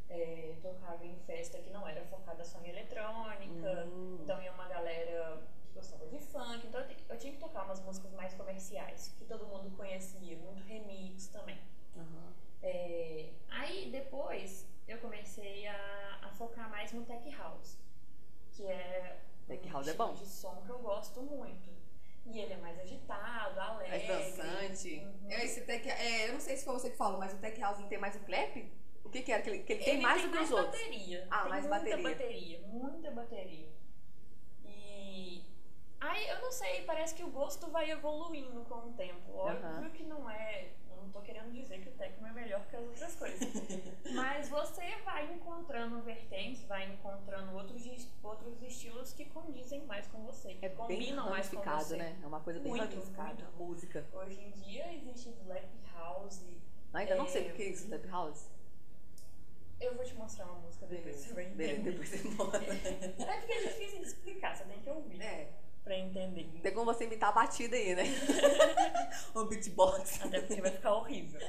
[0.09, 4.19] é, tocava em festa que não era focada só em eletrônica, Hum.
[4.23, 7.81] então ia uma galera que gostava de funk, então eu, eu tinha que tocar umas
[7.81, 11.59] músicas mais comerciais, que todo mundo conhecia, muito remix também.
[11.97, 12.33] Aham.
[12.62, 17.79] É, aí depois eu comecei a, a focar mais no tech house,
[18.53, 20.14] que é Tech um house é estilo bom.
[20.14, 21.69] de som que eu gosto muito.
[22.29, 24.09] E ele é mais agitado, alegre.
[24.09, 24.99] Mais dançante.
[24.99, 25.31] Uhum.
[25.31, 27.61] É, esse tech, é, eu não sei se foi você que falou, mas o tech
[27.61, 28.57] house tem mais o clap?
[29.16, 29.42] Que, que era?
[29.42, 30.81] Que ele, que ele tem Ele mais tem do que mais os outros?
[30.81, 31.26] bateria.
[31.31, 32.11] Ah, tem mais muita bateria.
[32.11, 32.61] bateria.
[32.68, 33.68] Muita bateria.
[34.64, 35.44] E.
[36.00, 39.33] Aí eu não sei, parece que o gosto vai evoluindo com o tempo.
[39.35, 39.90] Óbvio Aham.
[39.90, 40.72] que não é.
[40.96, 43.48] Não tô querendo dizer que o techno é melhor que as outras coisas.
[44.12, 47.87] Mas você vai encontrando vertentes, vai encontrando outros,
[48.22, 50.55] outros estilos que condizem mais com você.
[50.55, 51.96] Que É bem combinam mais com você.
[51.96, 52.18] né?
[52.22, 53.29] É uma coisa bem Muito, ramificada.
[53.44, 53.57] muito.
[53.57, 54.05] Música.
[54.12, 56.42] Hoje em dia existe Black House.
[56.92, 58.50] Ainda não É, sei o que é isso, Tech House.
[59.80, 61.90] Eu vou te mostrar uma música depois, você vai Beleza, entender.
[61.90, 62.74] depois você mostra.
[62.74, 65.52] É porque é difícil de explicar, você tem que ouvir É,
[65.84, 66.48] pra entender.
[66.62, 68.04] tem como você imitar a batida aí, né?
[69.34, 70.22] o beatbox.
[70.22, 71.40] Até porque vai ficar horrível.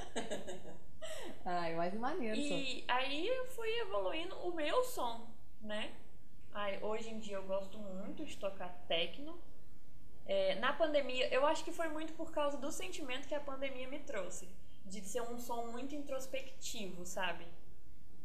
[1.46, 5.26] Ai, mais maneiro E aí eu fui evoluindo o meu som,
[5.62, 5.94] né?
[6.54, 9.40] Aí, hoje em dia eu gosto muito de tocar techno.
[10.26, 13.88] É, na pandemia, eu acho que foi muito por causa do sentimento que a pandemia
[13.88, 14.50] me trouxe.
[14.86, 17.46] De ser um som muito introspectivo, sabe?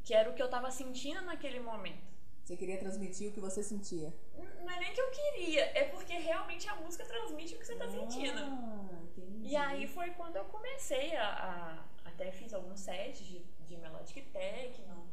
[0.05, 2.11] Que era o que eu tava sentindo naquele momento.
[2.45, 4.13] Você queria transmitir o que você sentia.
[4.61, 7.77] Não é nem que eu queria, é porque realmente a música transmite o que você
[7.77, 8.39] tá sentindo.
[8.39, 9.49] Ah, entendi.
[9.49, 11.29] E aí foi quando eu comecei a.
[11.29, 15.07] a- até fiz alguns sets de, de melodic techno.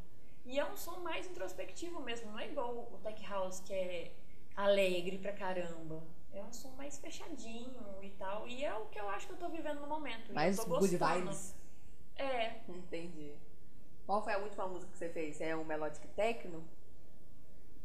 [0.44, 4.12] E é um som mais introspectivo mesmo, não é igual o tech house que é
[4.56, 6.02] alegre pra caramba.
[6.34, 8.48] É um som mais fechadinho e tal.
[8.48, 10.34] E é o que eu acho que eu tô vivendo no momento.
[10.34, 11.56] Mais eu tô good vibes.
[12.16, 12.60] É.
[12.68, 13.34] Entendi.
[14.10, 15.40] Qual foi a última música que você fez?
[15.40, 16.68] É um melodic techno?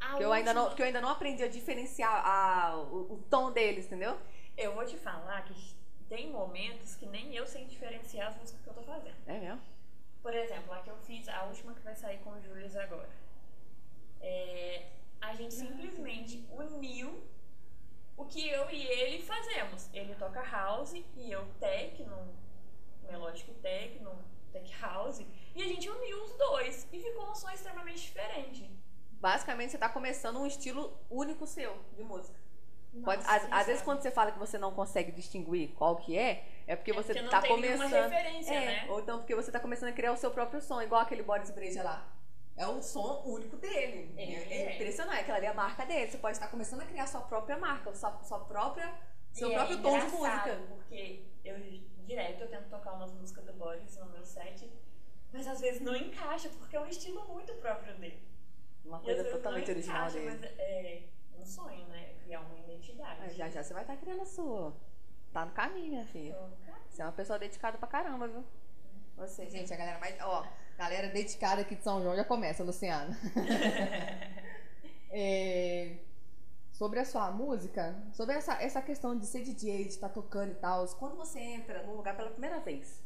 [0.01, 3.13] A Que eu, ainda não, última- que eu ainda não aprendi a diferenciar a, o,
[3.13, 4.17] o tom deles, entendeu?
[4.57, 5.55] Eu vou te falar que
[6.09, 9.15] tem momentos que nem eu sei diferenciar as músicas que eu tô fazendo.
[9.27, 9.61] É mesmo?
[10.23, 13.11] Por exemplo, a que eu fiz, a última que vai sair com o Júlio agora.
[14.23, 14.87] É,
[15.21, 17.23] a gente simplesmente uniu
[18.17, 19.91] o que eu e ele fazemos.
[19.93, 22.17] Ele toca house e eu techno,
[23.03, 24.19] melódico techno,
[24.55, 25.21] tech house.
[25.55, 28.71] E a gente uniu os dois e ficou um som extremamente diferente.
[29.13, 32.39] Basicamente, você tá começando um estilo único seu de música.
[33.05, 35.97] Pode- Nossa, às, quem às vezes, quando você fala que você não consegue distinguir qual
[35.97, 38.11] que é, é porque É você tá nenhuma começando.
[38.11, 38.87] referência, é, né?
[38.91, 41.51] Ou então porque você tá começando a criar o seu próprio som, igual aquele Boris
[41.51, 42.09] Breja lá.
[42.57, 44.15] É o som único dele.
[44.17, 44.75] É, É, é.
[44.77, 45.21] impressionante.
[45.23, 46.09] Aquela ali é a marca dele.
[46.09, 48.95] Você pode estar começando a criar sua própria marca, sua, sua própria,
[49.33, 50.61] seu E é próprio tom de música.
[50.69, 51.59] Porque eu
[52.07, 54.71] direto eu tento tocar umas músicas do Boris no meu set,
[55.35, 58.23] mas às vezes não encaixa, porque é um estilo muito próprio dele.
[58.85, 60.31] Uma coisa totalmente original encaixa, dele.
[60.31, 61.03] Mas é
[61.41, 62.15] um sonho, né?
[62.23, 63.21] Criar uma identidade.
[63.21, 64.73] Ah, Já já você vai estar criando a sua.
[65.33, 66.35] Tá no caminho, minha filha.
[66.65, 68.45] Cara, Você é uma pessoa dedicada pra caramba, viu?
[69.17, 70.17] Você, gente, a galera mais.
[70.23, 70.47] Ó,
[70.79, 73.19] galera dedicada aqui de São João já começa, Luciana.
[75.17, 75.99] É,
[76.73, 80.57] sobre a sua música, sobre essa, essa questão de ser DJ, de estar tocando e
[80.57, 83.01] tal, quando você entra num lugar pela primeira vez.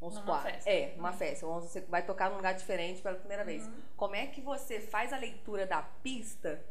[0.00, 0.42] Vamos supor.
[0.42, 0.70] festa.
[0.70, 1.46] É, uma festa.
[1.46, 3.66] Vamos- Você vai tocar num lugar diferente pela primeira vez.
[3.66, 3.74] Uhum.
[3.96, 6.62] Como é que você faz a leitura da pista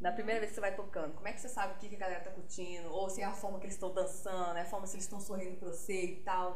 [0.00, 1.14] na primeira vez que você vai tocando?
[1.14, 2.88] Como é que você sabe o que que a galera tá curtindo?
[2.92, 5.20] Ou se é a forma que eles estão dançando, é a forma se eles estão
[5.20, 6.54] sorrindo pra você e tal?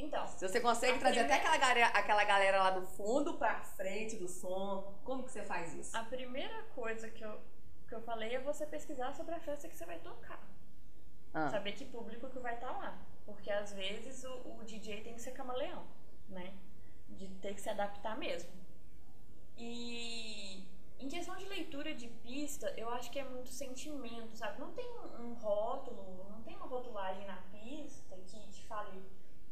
[0.00, 3.60] Então, Se você consegue trazer primeira- até aquela galera, aquela galera lá do fundo pra
[3.60, 5.96] frente do som, como que você faz isso?
[5.96, 7.40] a primeira coisa que eu,
[7.88, 10.40] que eu falei é você pesquisar sobre a festa que você vai tocar.
[11.34, 12.96] Ah, Saber que público que vai estar lá.
[13.28, 15.84] Porque às vezes o, o DJ tem que ser camaleão,
[16.30, 16.54] né?
[17.10, 18.50] De ter que se adaptar mesmo.
[19.58, 20.66] E
[20.98, 24.58] em questão de leitura de pista, eu acho que é muito sentimento, sabe?
[24.58, 29.02] Não tem um, um rótulo, não tem uma rotulagem na pista que te fale,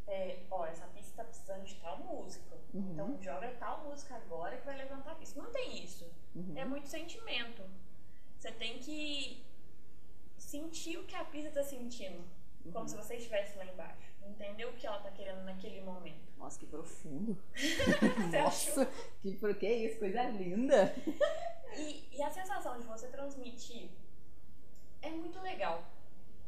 [0.06, 2.56] é, ó, essa pista tá precisando de tal música.
[2.72, 2.92] Uhum.
[2.92, 5.40] Então joga tal música agora que vai levantar a pista.
[5.40, 6.10] Não tem isso.
[6.34, 6.54] Uhum.
[6.56, 7.62] É muito sentimento.
[8.38, 9.44] Você tem que
[10.38, 12.24] sentir o que a pista tá sentindo.
[12.72, 14.14] Como se você estivesse lá embaixo.
[14.24, 16.26] Entender o que ela tá querendo naquele momento.
[16.37, 17.38] Nossa, que profundo.
[18.33, 18.87] Nossa,
[19.22, 19.98] que, que isso?
[19.98, 20.94] Coisa linda.
[21.79, 23.90] E, e a sensação de você transmitir
[25.02, 25.85] é muito legal.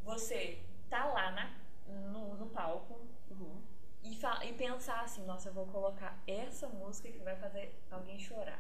[0.02, 1.50] Você tá lá na,
[2.10, 2.98] no, no palco
[3.30, 3.60] Uhum.
[4.02, 8.18] e, fa- e pensar assim, nossa, eu vou colocar essa música que vai fazer alguém
[8.18, 8.58] chorar.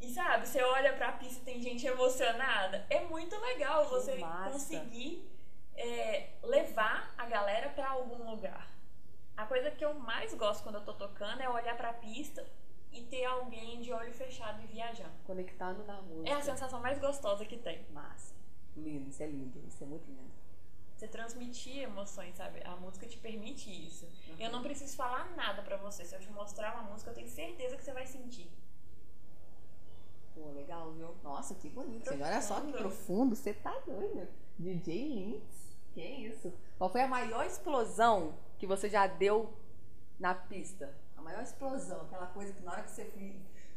[0.00, 2.84] E sabe, você olha pra pista e tem gente emocionada.
[2.90, 4.50] É muito legal Que você massa.
[4.50, 5.30] conseguir
[5.78, 8.68] é, levar a galera pra algum lugar.
[9.36, 12.44] A coisa que eu mais gosto quando eu tô tocando é olhar pra pista
[12.90, 15.10] e ter alguém de olho fechado e viajar.
[15.24, 16.30] Conectando na música.
[16.30, 17.86] É a sensação mais gostosa que tem.
[17.92, 18.34] Massa.
[18.76, 19.62] Lindo, isso é lindo.
[19.68, 20.38] Isso é muito lindo.
[20.96, 22.60] Você transmitir emoções, sabe?
[22.64, 24.04] A música te permite isso.
[24.04, 24.36] Uhum.
[24.40, 26.04] Eu não preciso falar nada pra você.
[26.04, 28.50] Se eu te mostrar uma música, eu tenho certeza que você vai sentir.
[30.34, 31.14] Pô, legal, viu?
[31.22, 32.02] Nossa, que bonito.
[32.02, 32.24] Profundo.
[32.24, 33.36] Olha só que profundo.
[33.36, 34.26] Você tá doido.
[34.58, 35.67] DJ Lintz.
[35.98, 36.52] Que isso?
[36.78, 39.52] Qual foi a maior explosão que você já deu
[40.18, 40.94] na pista?
[41.16, 42.02] A maior explosão.
[42.02, 43.10] Aquela coisa que na hora que você...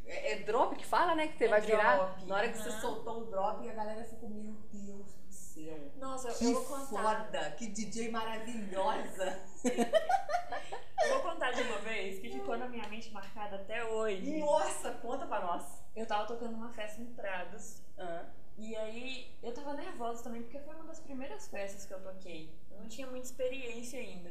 [0.05, 1.27] É, é drop que fala, né?
[1.27, 1.95] Que você É vai virar.
[1.97, 2.81] drop, Na hora que você aham.
[2.81, 5.91] soltou o drop, a galera ficou, meu Deus do céu.
[5.97, 7.03] Nossa, eu- Que eu vou contar.
[7.03, 7.51] foda!
[7.57, 9.39] Que DJ maravilhosa!
[11.03, 14.38] Eu vou contar de uma vez que ficou na minha mente marcada até hoje.
[14.39, 15.65] Nossa, conta pra nós.
[15.95, 17.81] Eu tava tocando uma festa em Prados.
[18.62, 22.47] E aí eu tava nervosa também, porque foi uma das primeiras festas que eu toquei.
[22.69, 24.30] Eu não tinha muita experiência ainda.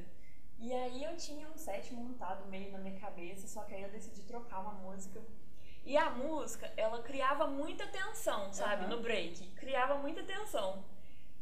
[0.57, 3.91] E aí eu tinha um set montado meio na minha cabeça, só que aí eu
[3.91, 5.21] decidi trocar uma música.
[5.85, 8.85] E a música, ela criava muita tensão, sabe?
[8.85, 8.95] Aham.
[8.95, 9.49] No break.
[9.57, 10.85] Criava muita tensão.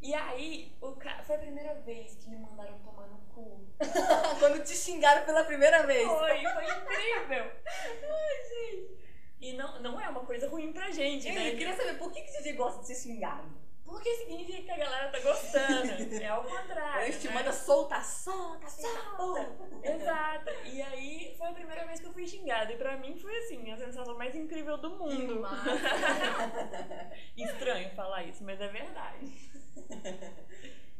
[0.00, 1.22] E aí, o ca...
[1.24, 3.66] foi a primeira vez que me mandaram tomar no cu.
[4.38, 6.08] Quando te xingaram pela primeira vez.
[6.08, 7.52] Foi, foi incrível.
[7.68, 9.07] Ai, gente.
[9.40, 11.52] E não, não é uma coisa ruim pra gente, né?
[11.52, 13.48] Eu queria saber por que, que DJ gosta de ser xingado?
[13.88, 15.88] Porque significa que a galera tá gostando.
[16.20, 17.00] É ao contrário.
[17.00, 17.34] A gente te né?
[17.34, 19.56] manda solta, solta, solta.
[19.82, 20.50] Exato.
[20.66, 22.70] E aí foi a primeira vez que eu fui xingada.
[22.70, 25.42] E pra mim foi assim, a sensação mais incrível do mundo.
[27.34, 29.50] Estranho falar isso, mas é verdade.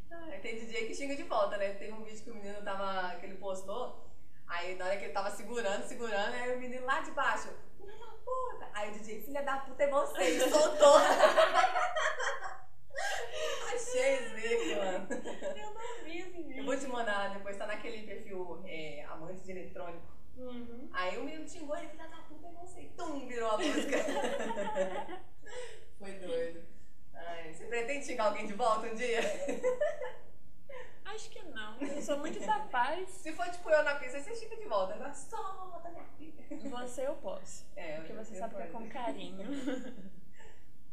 [0.09, 1.73] Aí tem DJ que xinga de volta, né?
[1.73, 3.15] Teve um vídeo que o menino tava.
[3.19, 4.09] que ele postou.
[4.47, 7.95] Aí na hora que ele tava segurando, segurando, aí o menino lá de baixo, filha
[7.97, 8.69] da puta.
[8.73, 10.95] Aí o DJ, filha da puta é você, e soltou.
[13.73, 15.07] Achei vídeo, mano.
[15.55, 16.57] Eu não vi esse vídeo.
[16.57, 20.19] Eu vou te mandar, depois tá naquele perfil é, amante de eletrônico.
[20.37, 20.89] Uhum.
[20.93, 22.81] Aí o menino xingou ele, filha da puta é você.
[22.81, 23.97] E tum, virou a música.
[25.99, 26.63] Foi doido.
[27.13, 29.19] Ai, você pretende xingar alguém de volta um dia?
[31.13, 31.75] Acho que não.
[31.81, 33.09] Eu sou muito da paz.
[33.09, 34.93] Se for tipo eu na pista, você xinga de volta.
[34.93, 36.43] Agora solta minha filha.
[36.69, 37.65] Você eu posso.
[37.75, 39.47] É, Porque eu- você eu sabe que é com carinho.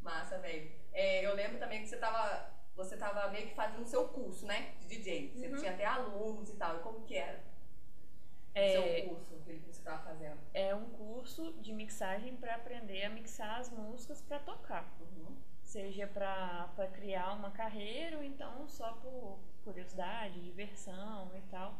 [0.02, 0.70] Massa, velho.
[0.92, 4.46] É, eu lembro também que você tava, você tava meio que fazendo o seu curso,
[4.46, 4.72] né?
[4.81, 5.33] De DJ.
[5.35, 5.57] Você Uhum.
[5.57, 6.76] tinha até alunos e tal.
[6.76, 10.38] E como que era o É, seu curso, que você tava fazendo?
[10.55, 14.85] é um curso de mixagem pra aprender a mixar as músicas pra tocar.
[15.00, 15.37] Uhum.
[15.62, 21.74] Seja pra criar uma carreira ou então só por curiosidade, diversão e tal.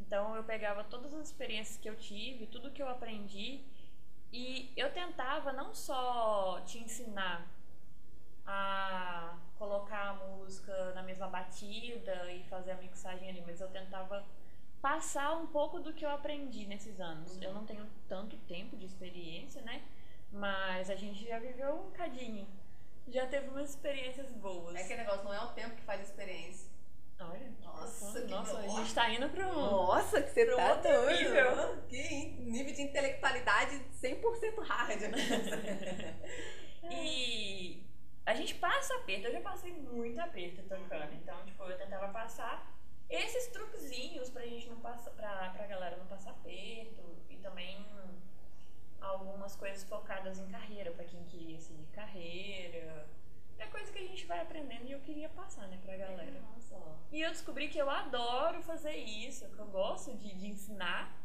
[0.00, 3.64] Então eu pegava todas as experiências que eu tive, tudo que eu aprendi
[4.32, 7.46] e eu tentava não só te ensinar
[8.44, 14.24] a colocar a música na mesma batida e fazer a mixagem ali, mas eu tentava
[14.80, 17.36] passar um pouco do que eu aprendi nesses anos.
[17.36, 17.42] Uhum.
[17.42, 19.82] Eu não tenho tanto tempo de experiência, né?
[20.32, 22.46] Mas a gente já viveu um cadinho.
[23.08, 24.76] Já teve umas experiências boas.
[24.76, 26.67] É aquele negócio, não é o tempo que faz diferença.
[27.20, 29.54] Olha, Nossa, que Nossa, a gente tá indo pra um.
[29.54, 31.18] Nossa, que você Pro tá outro doido.
[31.18, 31.82] nível.
[31.88, 35.00] Que nível de intelectualidade 100% hard.
[36.90, 37.82] E
[38.24, 39.26] a gente passa aperto.
[39.26, 41.12] Eu já passei muito aperto tocando.
[41.14, 42.72] Então, tipo, eu tentava passar
[43.10, 47.02] esses truquezinhos pra gente não passar, pra, pra galera não passar aperto.
[47.28, 47.84] E também
[49.00, 53.06] algumas coisas focadas em carreira, pra quem queria seguir carreira.
[53.58, 56.40] É coisa que a gente vai aprendendo e eu queria passar, né, pra galera.
[56.70, 56.98] Nossa.
[57.12, 61.16] E eu descobri que eu adoro fazer isso, que eu gosto de, de ensinar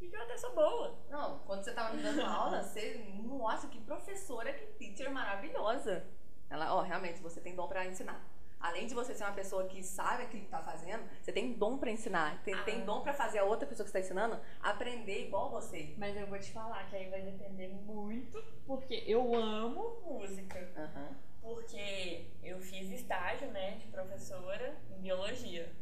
[0.00, 0.98] e que eu até sou boa.
[1.10, 2.94] Não, quando você tava me dando aula, você.
[3.24, 6.06] Nossa, que professora, que teacher maravilhosa.
[6.48, 8.20] Ela, ó, realmente, você tem dom pra ensinar.
[8.58, 11.78] Além de você ser uma pessoa que sabe aquilo que tá fazendo, você tem dom
[11.78, 12.42] pra ensinar.
[12.42, 12.62] Tem, Ah.
[12.62, 15.94] tem dom pra fazer a outra pessoa que você tá ensinando aprender igual você.
[15.96, 20.58] Mas eu vou te falar que aí vai depender muito, porque eu amo música.
[20.76, 21.16] Aham.
[21.40, 25.72] Porque eu fiz estágio, né, de professora em biologia.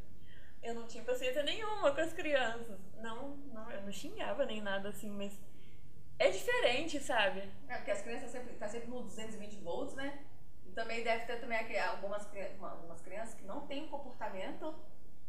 [0.63, 2.79] Eu não tinha paciência nenhuma com as crianças.
[2.97, 5.39] Não, não, eu não xingava nem nada assim, mas
[6.19, 7.49] é diferente, sabe?
[7.69, 10.25] É, porque as crianças sempre, tá sempre no 220 volts, né?
[10.67, 12.29] E também deve ter também algumas,
[12.61, 14.75] algumas crianças que não têm um comportamento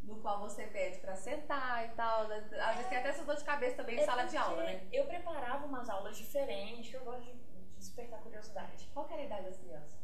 [0.03, 2.21] no qual você pede pra sentar e tal.
[2.23, 4.87] Às vezes tem até essa dor de cabeça também em É sala de aula, né?
[4.91, 8.89] Eu preparava umas aulas diferentes, que eu gosto de, de despertar curiosidade.
[8.93, 9.98] Qual era a idade das crianças?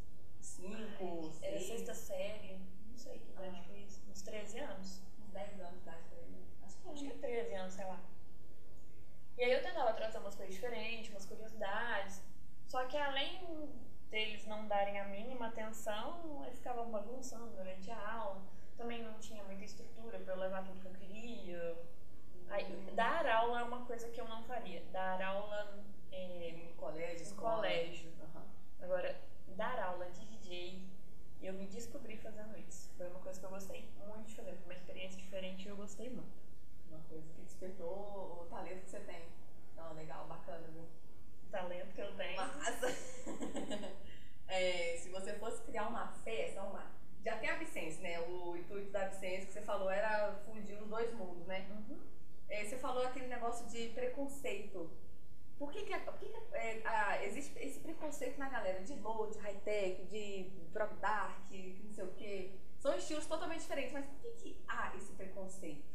[0.66, 3.64] Cinco, Era seis, sexta série, não sei que Ah.
[3.68, 5.02] foi isso, uns 13 anos.
[5.22, 5.88] uns 10 anos.
[5.88, 8.00] Acho que Acho que é 13 anos, sei lá.
[9.38, 12.22] E aí eu tentava trazer umas coisas diferentes, umas curiosidades.
[12.68, 13.70] Só que além
[14.10, 18.42] deles não darem a mínima atenção, eles ficavam bagunçando durante a aula.
[18.78, 21.78] Também não tinha muita estrutura para eu levar tudo que eu queria.
[22.50, 24.82] Aí, dar aula é uma coisa que eu não faria.
[24.92, 28.12] Dar aula é, em colégio, em colégio.
[28.24, 28.46] Aham.
[28.82, 30.80] Agora, dar aula de DJ,
[31.42, 32.92] eu me descobri fazendo isso.
[32.96, 34.54] Foi uma coisa que eu gostei muito de fazer.
[34.54, 36.46] Foi uma experiência diferente e eu gostei muito.
[36.88, 39.24] Uma coisa que despertou o talento que você tem.
[39.76, 40.84] Não, legal, bacana, viu?
[40.84, 42.38] O talento que eu tenho.
[42.38, 42.88] Massa!
[44.48, 46.92] É, se você fosse criar uma festa, uma.
[47.24, 48.20] Já tem a Vicência, né?
[48.20, 51.68] O intuito da Vicência que você falou era fugir os dois mundos, né?
[51.72, 52.00] Uhum.
[52.48, 54.88] É, você falou aquele negócio de preconceito.
[55.58, 59.30] Por que, que, por que, que é, a- existe esse preconceito na galera de low,
[59.30, 61.50] de high-tech, de prog dark,
[61.84, 62.52] não sei o quê?
[62.80, 65.86] São estilos totalmente diferentes, mas por que, que há esse preconceito?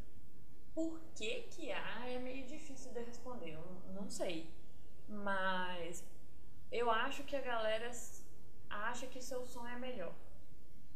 [0.74, 4.50] Por que que há é meio difícil de responder, eu não- sei.
[5.08, 6.04] Mas
[6.70, 7.90] eu acho que a galera
[8.70, 10.14] acha que seu som é melhor.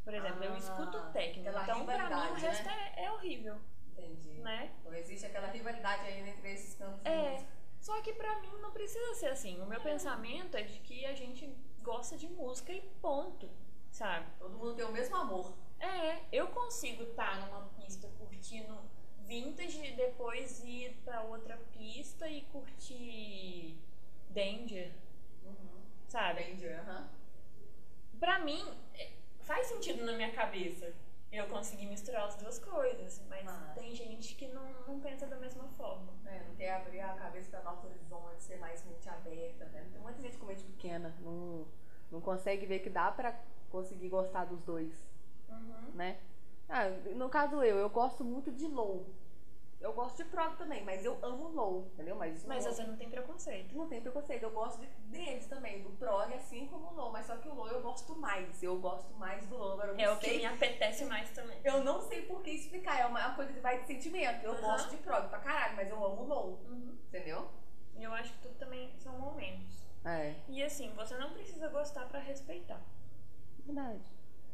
[0.04, 4.34] Por exemplo, eu Ah, escuto técnico, então pra mim o resto é, é horrível, Entendi.
[4.40, 4.70] né?
[4.80, 7.44] Então existe aquela rivalidade aí entre esses campos É.
[7.84, 9.60] só que pra mim não precisa ser assim.
[9.60, 11.46] O meu pensamento é de que a gente
[11.82, 13.46] gosta de música e ponto,
[13.90, 14.26] sabe?
[14.38, 15.52] Todo mundo tem o mesmo amor.
[15.78, 18.74] É, eu consigo estar numa pista curtindo
[19.26, 23.76] vintage e depois ir pra outra pista e curtir
[24.30, 24.90] Danger,
[25.44, 25.82] Uhum.
[26.08, 26.42] sabe?
[26.42, 27.08] Danger, aham.
[28.18, 29.10] Pra mim, é,
[29.42, 30.90] faz sentido na minha cabeça
[31.36, 33.72] eu conseguir misturar as duas coisas, mas Ah.
[33.74, 36.12] tem gente que não, não pensa da mesma forma.
[36.26, 39.86] É, não quer abrir a cabeça para novos horizontes, ser mais mente aberta, né?
[39.92, 41.66] Tem muita gente com mente pequena, não,
[42.10, 43.38] não consegue ver que dá pra
[43.70, 44.92] conseguir gostar dos dois,
[45.48, 45.90] Uhum.
[45.94, 46.18] né?
[46.68, 49.04] Ah, no caso eu, eu gosto muito de low.
[49.84, 52.16] Eu gosto de prog também, mas eu amo low, entendeu?
[52.16, 53.76] Mas isso Mas não, você não tem preconceito.
[53.76, 54.42] não tem preconceito.
[54.42, 57.54] Eu gosto de- deles também, do prog assim como o low, mas só que o
[57.54, 58.62] low eu gosto mais.
[58.62, 59.72] Eu gosto mais do low.
[59.74, 61.58] Agora eu não É o que sei me apetece mais também.
[61.62, 64.42] Eu não sei por que explicar, é uma coisa que vai de sentimento.
[64.42, 64.62] Eu Aham.
[64.62, 66.96] gosto de prog pra caralho, mas eu amo low, Uhum.
[67.08, 67.50] entendeu?
[67.94, 69.84] E eu acho que tudo também são momentos.
[70.02, 70.34] É.
[70.48, 72.80] E assim, você não precisa gostar pra respeitar.
[73.66, 74.00] Verdade.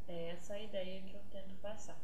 [0.09, 1.97] É essa a ideia que eu tento passar.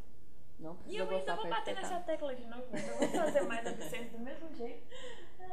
[0.58, 2.66] Não E eu ainda vou bater nessa tecla de novo.
[2.72, 2.88] né?
[2.88, 4.86] Eu vou fazer mais a Vicente do mesmo jeito.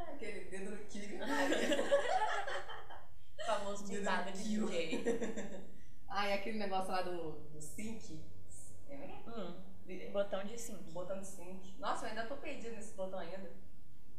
[0.08, 1.20] Aquele dedo no kill.
[3.46, 4.44] Famoso Dedo ditado no de.
[4.44, 5.64] DJ.
[6.08, 8.24] Ah, e aquele negócio lá do, do sync.
[8.90, 9.56] É, Hum,
[10.12, 10.92] botão de sync.
[10.92, 11.76] botão de sync.
[11.80, 13.52] Nossa, eu ainda tô perdida nesse botão ainda.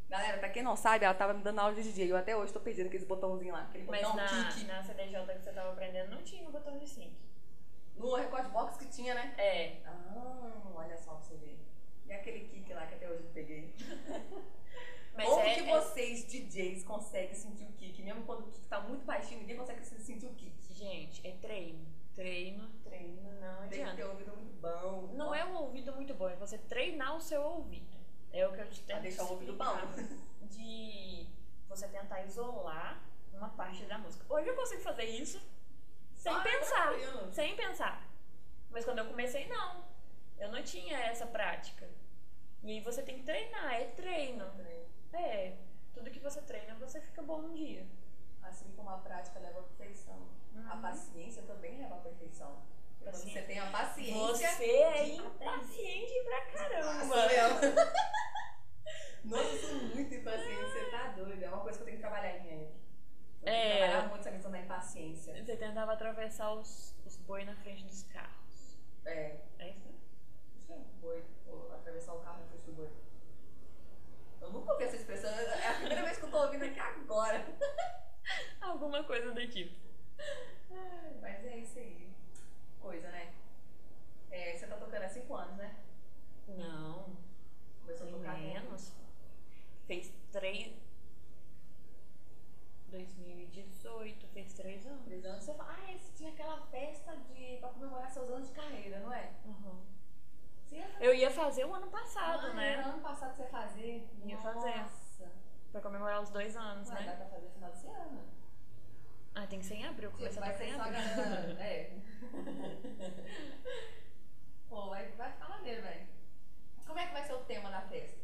[0.08, 2.12] Galera, pra quem não sabe, ela tava me dando aula de DJ.
[2.12, 3.62] Eu até hoje tô perdida aquele botãozinho lá.
[3.62, 4.64] Aquele Mas botão na, kick.
[4.66, 7.16] na CDJ que você tava aprendendo não tinha o botão de sync.
[7.96, 9.34] No Record Box que tinha, né?
[9.38, 9.80] É.
[9.86, 11.58] Ah, olha só pra você ver.
[12.06, 13.74] E aquele kick lá que até hoje eu peguei.
[15.16, 18.02] Mas Como é, que é- vocês, DJs, conseguem sentir o kick?
[18.02, 20.54] Mesmo quando o kick tá muito baixinho, ninguém consegue sentir o kick.
[20.74, 21.86] Gente, é treino.
[22.16, 23.96] Treino, treino, não Tem que adianta.
[23.96, 25.08] ter ouvido muito bom.
[25.14, 27.96] Não é um ouvido muito bom, é você treinar o seu ouvido.
[28.32, 29.76] É o que eu te tento deixar o ouvido bom.
[30.42, 31.26] De
[31.68, 33.00] você tentar isolar
[33.32, 34.24] uma parte da música.
[34.32, 35.40] Hoje eu consigo fazer isso
[36.24, 36.88] sem Ah, pensar.
[36.88, 37.32] tranquilo.
[37.32, 38.02] Sem pensar.
[38.70, 39.84] Mas quando eu comecei, não.
[40.38, 41.88] Eu não tinha essa prática.
[42.62, 44.46] E aí você tem que treinar, é treino.
[45.12, 45.56] É.
[45.92, 47.86] Tudo que você treina, você fica bom um dia.
[48.42, 50.18] Assim como a prática leva à perfeição.
[50.68, 50.82] A Uhum.
[50.82, 52.62] paciência também leva à perfeição.
[53.00, 54.48] Quando você tem a paciência.
[54.50, 57.04] Você é impaciente pra caramba.
[57.04, 57.50] Nossa, eu.
[59.24, 61.42] Nossa, eu sou muito impaciente, você tá doido.
[61.42, 62.50] É uma coisa que eu tenho que trabalhar em mim
[63.44, 65.44] é, trabalhava muito essa questão da impaciência.
[65.44, 68.78] Você tentava atravessar os, os boi na frente dos carros.
[69.04, 69.36] É.
[69.58, 69.94] É isso?
[70.66, 71.22] Sim, boi.
[71.72, 72.90] Atravessar o carro na frente do boi.
[74.40, 77.46] Eu nunca ouvi essa expressão, é a primeira vez que eu tô ouvindo aqui agora.
[78.60, 79.74] Alguma coisa do tipo.
[81.20, 82.12] Mas é isso aí.
[82.80, 83.32] Coisa, né?
[84.30, 85.76] É, você tá tocando há 5 anos, né?
[86.48, 87.16] Não.
[87.80, 88.92] Começou a tocar menos.
[89.86, 90.32] Fez 3.
[90.32, 90.83] Três
[92.94, 95.04] 2018, fez três anos.
[95.04, 95.44] Três anos.
[95.44, 99.12] Você fala, ah, esse tinha aquela festa de, pra comemorar seus anos de carreira, não
[99.12, 99.32] é?
[99.44, 99.82] Uhum.
[100.70, 101.06] Ia fazer...
[101.06, 102.74] Eu ia fazer o ano passado, ah, né?
[102.74, 104.08] É, ano passado você fazer.
[104.24, 104.52] Ia Nossa.
[104.52, 104.86] fazer.
[105.72, 107.06] Pra comemorar os dois anos, Ué, né?
[107.06, 108.22] Dá pra fazer final desse ano.
[109.34, 110.92] Ah, tem que ser em abril, começa a ser em abril.
[110.92, 111.98] Galera, é.
[114.68, 116.06] Pô, vai, vai ficar maneiro, velho.
[116.86, 118.20] Como é que vai ser o tema da festa?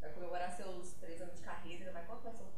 [0.00, 2.51] Vai comemorar seus três anos de carreira, mas qual que vai ser o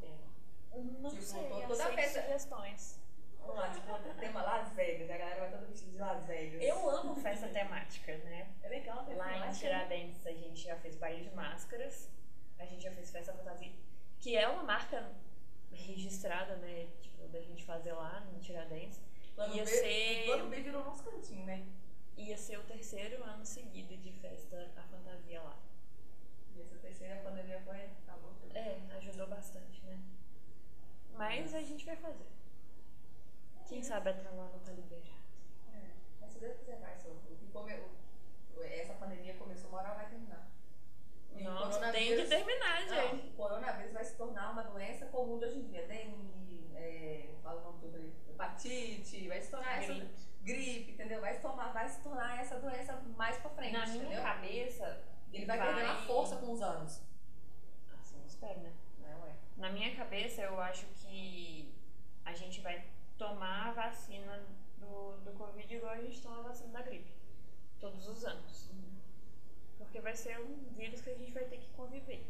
[0.83, 3.01] não Tipo, sei, to- toda festa- sugestões.
[3.39, 6.63] Vamos lá, tipo, o tema Las Vegas, a galera vai toda vestida de Las Vegas.
[6.63, 8.49] Eu amo festa temática, né?
[8.63, 9.15] É legal, né?
[9.17, 9.59] Lá em Temática.
[9.67, 12.11] Tiradentes a gente já fez baile de máscaras,
[12.59, 13.71] a gente já fez festa fantasia,
[14.19, 15.07] que é uma marca
[15.73, 16.89] registrada, né?
[17.03, 19.01] Tipo, da gente fazer lá em Tiradentes.
[19.35, 21.67] Plano Ia B, ser- plano B virou nosso cantinho, né?
[22.17, 25.59] Ia ser o terceiro ano seguido de festa a fantasia lá.
[26.55, 27.85] E essa terceira pandemia foi.
[28.07, 28.57] Acabou tudo.
[28.57, 29.99] É, ajudou bastante, né?
[31.17, 32.27] Mas a gente vai fazer.
[33.69, 35.07] Quem sabe até lá não tá liberado.
[35.73, 35.91] É.
[36.21, 37.13] Mas se Deus quiser, vai, seu.
[37.13, 40.49] O que come- o- Essa pandemia começou, uma hora vai terminar.
[41.37, 43.29] E o Nossa, tem coronavírus- que terminar, Não, gente.
[43.29, 45.87] o coronavírus vai se tornar uma doença comum de hoje em dia.
[45.89, 50.15] Dengue, é, fala o nome tudo aí, hepatite, vai se tornar essa Gripe.
[50.43, 51.21] gripe, entendeu?
[51.21, 54.23] Vai se, tornar, vai se tornar essa doença mais pra frente, Na minha entendeu?
[54.23, 55.03] cabeça.
[55.33, 57.03] Ele vai, perdendo a força com os anos.
[57.99, 58.73] Assim, espero, né?
[59.01, 59.33] Não, é.
[59.57, 60.95] Na minha cabeça, eu acho que
[62.25, 62.85] a gente vai
[63.17, 64.45] tomar a vacina
[64.79, 67.13] do, do Covid igual a gente toma a vacina da gripe.
[67.79, 68.71] Todos os anos.
[69.79, 72.27] Porque vai ser um vírus que a gente vai ter que conviver.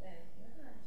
[0.00, 0.78] É, verdade.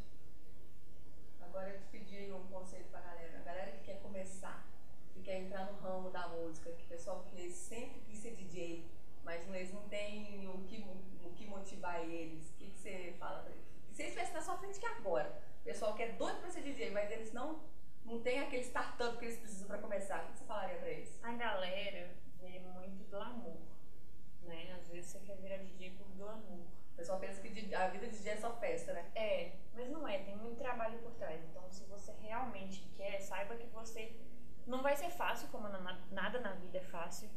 [1.41, 3.39] Agora eu te pedi um conselho pra galera.
[3.39, 4.65] A galera que quer começar,
[5.13, 8.85] que quer entrar no ramo da música, que o pessoal que sempre quis ser DJ,
[9.23, 10.85] mas eles não têm o que,
[11.23, 12.49] o que motivar eles.
[12.49, 13.63] O que, que você fala pra eles?
[13.91, 16.61] Se eles estivessem na sua frente que agora, o pessoal que é doido pra ser
[16.61, 17.63] DJ, mas eles não,
[18.03, 21.17] não têm aquele startup que eles precisam pra começar, o que você falaria pra eles?
[21.23, 22.11] A galera
[22.41, 23.55] vê muito glamour,
[24.41, 24.75] né?
[24.77, 26.65] Às vezes você quer virar DJ por glamour.
[26.91, 29.09] O pessoal pensa que a vida de DJ é só festa, né?
[29.15, 31.41] É, mas não é, tem muito trabalho por trás.
[31.49, 34.13] Então, se você realmente quer, saiba que você
[34.67, 37.29] não vai ser fácil, como na- nada na vida é fácil.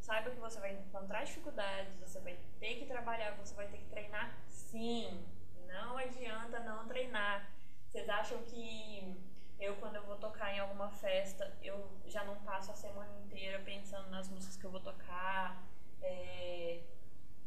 [0.00, 3.86] Saiba que você vai encontrar dificuldades, você vai ter que trabalhar, você vai ter que
[3.86, 5.24] treinar sim.
[5.68, 7.52] Não adianta não treinar.
[7.96, 9.16] Vocês acham que
[9.58, 13.58] eu, quando eu vou tocar em alguma festa, eu já não passo a semana inteira
[13.60, 15.64] pensando nas músicas que eu vou tocar,
[16.02, 16.82] é,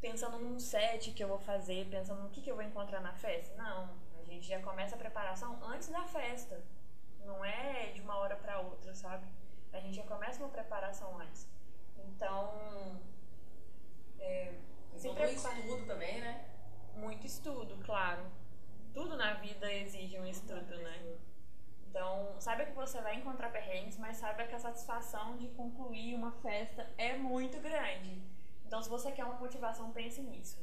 [0.01, 3.13] pensando num set que eu vou fazer, pensando no que, que eu vou encontrar na
[3.13, 3.55] festa?
[3.61, 3.95] Não.
[4.19, 6.59] A gente já começa a preparação antes da festa.
[7.23, 9.27] Não é de uma hora pra outra, sabe?
[9.71, 11.47] A gente já começa uma preparação antes.
[11.95, 12.99] Então,
[14.17, 14.55] é,
[14.93, 15.59] Tem Se prepara.
[15.59, 16.43] estudo também, né?
[16.95, 18.38] muito estudo, claro.
[18.93, 21.17] Tudo na vida exige um estudo, né?
[21.89, 26.31] Então, saiba que você vai encontrar perrengues, mas saiba que a satisfação de concluir uma
[26.31, 28.21] festa é muito grande.
[28.65, 30.59] Então, se você quer uma motivação, pense nisso.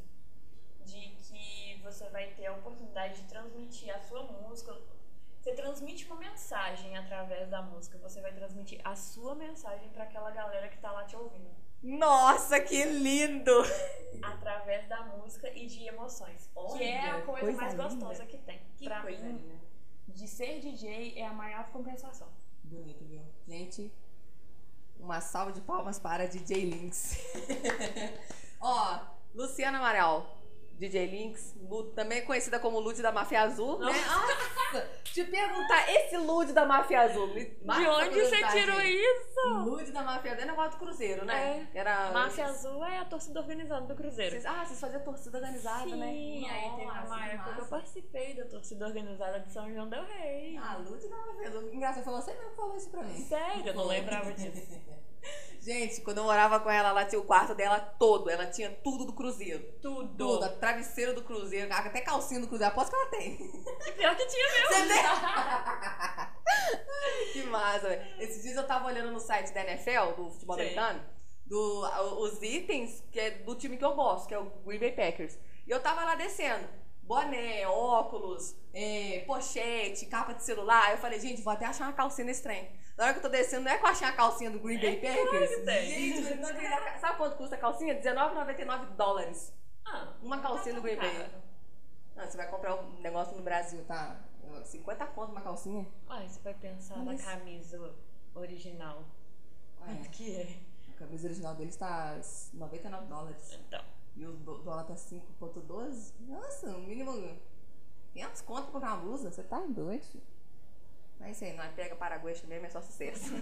[0.85, 4.77] De que você vai ter a oportunidade de transmitir a sua música.
[5.41, 7.99] Você transmite uma mensagem através da música.
[7.99, 11.51] Você vai transmitir a sua mensagem para aquela galera que tá lá te ouvindo.
[11.83, 13.53] Nossa, que lindo!
[14.33, 16.51] Através da música e de emoções.
[16.77, 17.85] que é a Olha, coisa, coisa mais linda.
[17.85, 18.61] gostosa que tem.
[18.77, 19.55] Que pra coisa mim, linda.
[20.09, 22.29] de ser DJ é a maior compensação.
[22.65, 23.23] Bonito, viu?
[23.47, 23.93] Gente,
[24.99, 27.19] uma salva de palmas para DJ Links.
[28.61, 29.01] Ó,
[29.35, 30.36] Luciana Amaral,
[30.79, 33.87] DJ Links, Lu- também conhecida como Lud da Máfia Azul, né?
[33.93, 34.91] Nossa!
[35.05, 37.29] Te perguntar, esse Lud da Máfia Azul.
[37.33, 38.95] de onde você tirou aí.
[39.03, 39.49] isso?
[39.65, 41.67] Lud da Máfia Azul é negócio do Cruzeiro, né?
[41.75, 41.79] É.
[41.79, 44.33] Era, Máfia Azul é a torcida organizada do Cruzeiro.
[44.33, 46.07] Vocês, ah, vocês faziam torcida organizada, Sim, né?
[46.09, 50.05] aí teve Nossa, uma época que eu participei da torcida organizada de São João del
[50.05, 50.59] Rei.
[50.59, 51.73] Ah, Lud da Máfia Azul.
[51.73, 53.15] Engraçado, foi você mesmo que falou isso pra mim.
[53.25, 54.79] Sério, eu não lembrava disso.
[55.67, 58.31] Gente, quando eu morava com ela, ela tinha o quarto dela todo.
[58.31, 59.61] Ela tinha tudo do Cruzeiro.
[59.83, 60.17] Tudo.
[60.17, 60.45] Tudo.
[60.45, 62.73] a Travesseiro do Cruzeiro, até calcinha do Cruzeiro.
[62.73, 63.37] Aposto que ela tem.
[63.97, 64.69] Pior que tinha mesmo.
[64.69, 65.03] Você tem?
[67.33, 68.23] que massa, velho.
[68.23, 70.63] Esses dias eu tava olhando no site da NFL, do futebol Sim.
[70.63, 71.05] americano,
[71.45, 74.93] do, os itens que é do time que eu gosto, que é o Green Bay
[74.93, 75.37] Packers.
[75.67, 76.69] E eu tava lá descendo.
[77.03, 80.93] Boné, óculos, é, pochete, capa de celular.
[80.93, 82.69] Eu falei, gente, vou até achar uma calcinha nesse trem.
[82.97, 84.81] Na hora que eu tô descendo, não é que eu achei a calcinha do Green
[84.81, 85.51] Bay Packers?
[85.55, 86.13] que tem.
[86.23, 87.01] Gente, não acredito.
[87.01, 87.93] sabe quanto custa a calcinha?
[87.95, 89.53] R$19,99 dólares.
[89.85, 91.31] Ah, Uma calcinha não do tá Green Bay.
[92.17, 94.19] Ah, você vai comprar um negócio no Brasil, tá?
[94.65, 95.87] 50 conto uma calcinha?
[96.09, 97.95] Ai, você vai pensar Mas- na camisa
[98.35, 99.05] original.
[99.79, 100.57] Quanto que é?
[100.95, 102.19] A camisa original deles tá
[102.55, 103.53] 99 dólares.
[103.67, 103.85] Então.
[104.17, 106.15] E o dólar tá 5,12.
[106.21, 107.13] Nossa, o mínimo
[108.15, 109.31] 500 conto pra comprar uma blusa.
[109.31, 110.03] Você tá doido?
[110.03, 110.25] filho?
[111.19, 113.35] Mas isso aí, nós pega Paraguai mesmo, é só sucesso.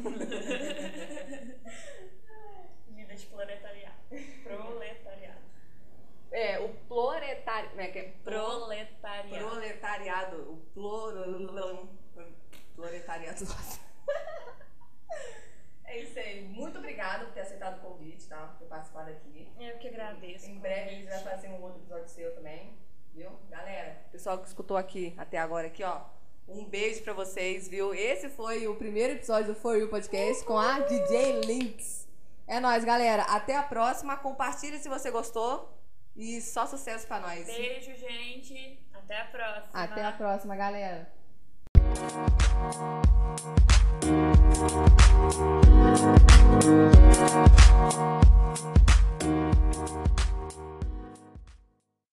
[2.88, 3.96] Vida de proletariado.
[4.44, 5.44] Proletariado.
[6.30, 7.70] É, o proletário.
[7.70, 8.14] Como é que é?
[8.24, 9.46] Proletariado.
[9.46, 10.36] Proletariado.
[10.52, 11.88] O ploro...
[12.74, 13.44] proletariado.
[15.86, 16.42] É isso aí.
[16.48, 18.48] Muito obrigada por ter aceitado o convite, tá?
[18.48, 19.48] Por ter participado aqui.
[19.60, 20.50] Eu que agradeço.
[20.50, 22.76] Em breve a gente vai fazer um outro episódio seu também.
[23.12, 23.30] Viu?
[23.48, 26.04] Galera, pessoal que escutou aqui até agora aqui, ó.
[26.46, 27.94] Um beijo pra vocês, viu?
[27.94, 32.06] Esse foi o primeiro episódio do For You Podcast com a DJ Links.
[32.46, 33.22] É nóis, galera.
[33.22, 34.16] Até a próxima.
[34.16, 35.72] Compartilhe se você gostou.
[36.14, 37.46] E só sucesso pra nós.
[37.46, 38.78] Beijo, gente.
[38.92, 39.68] Até a próxima.
[39.72, 41.12] Até a próxima, galera.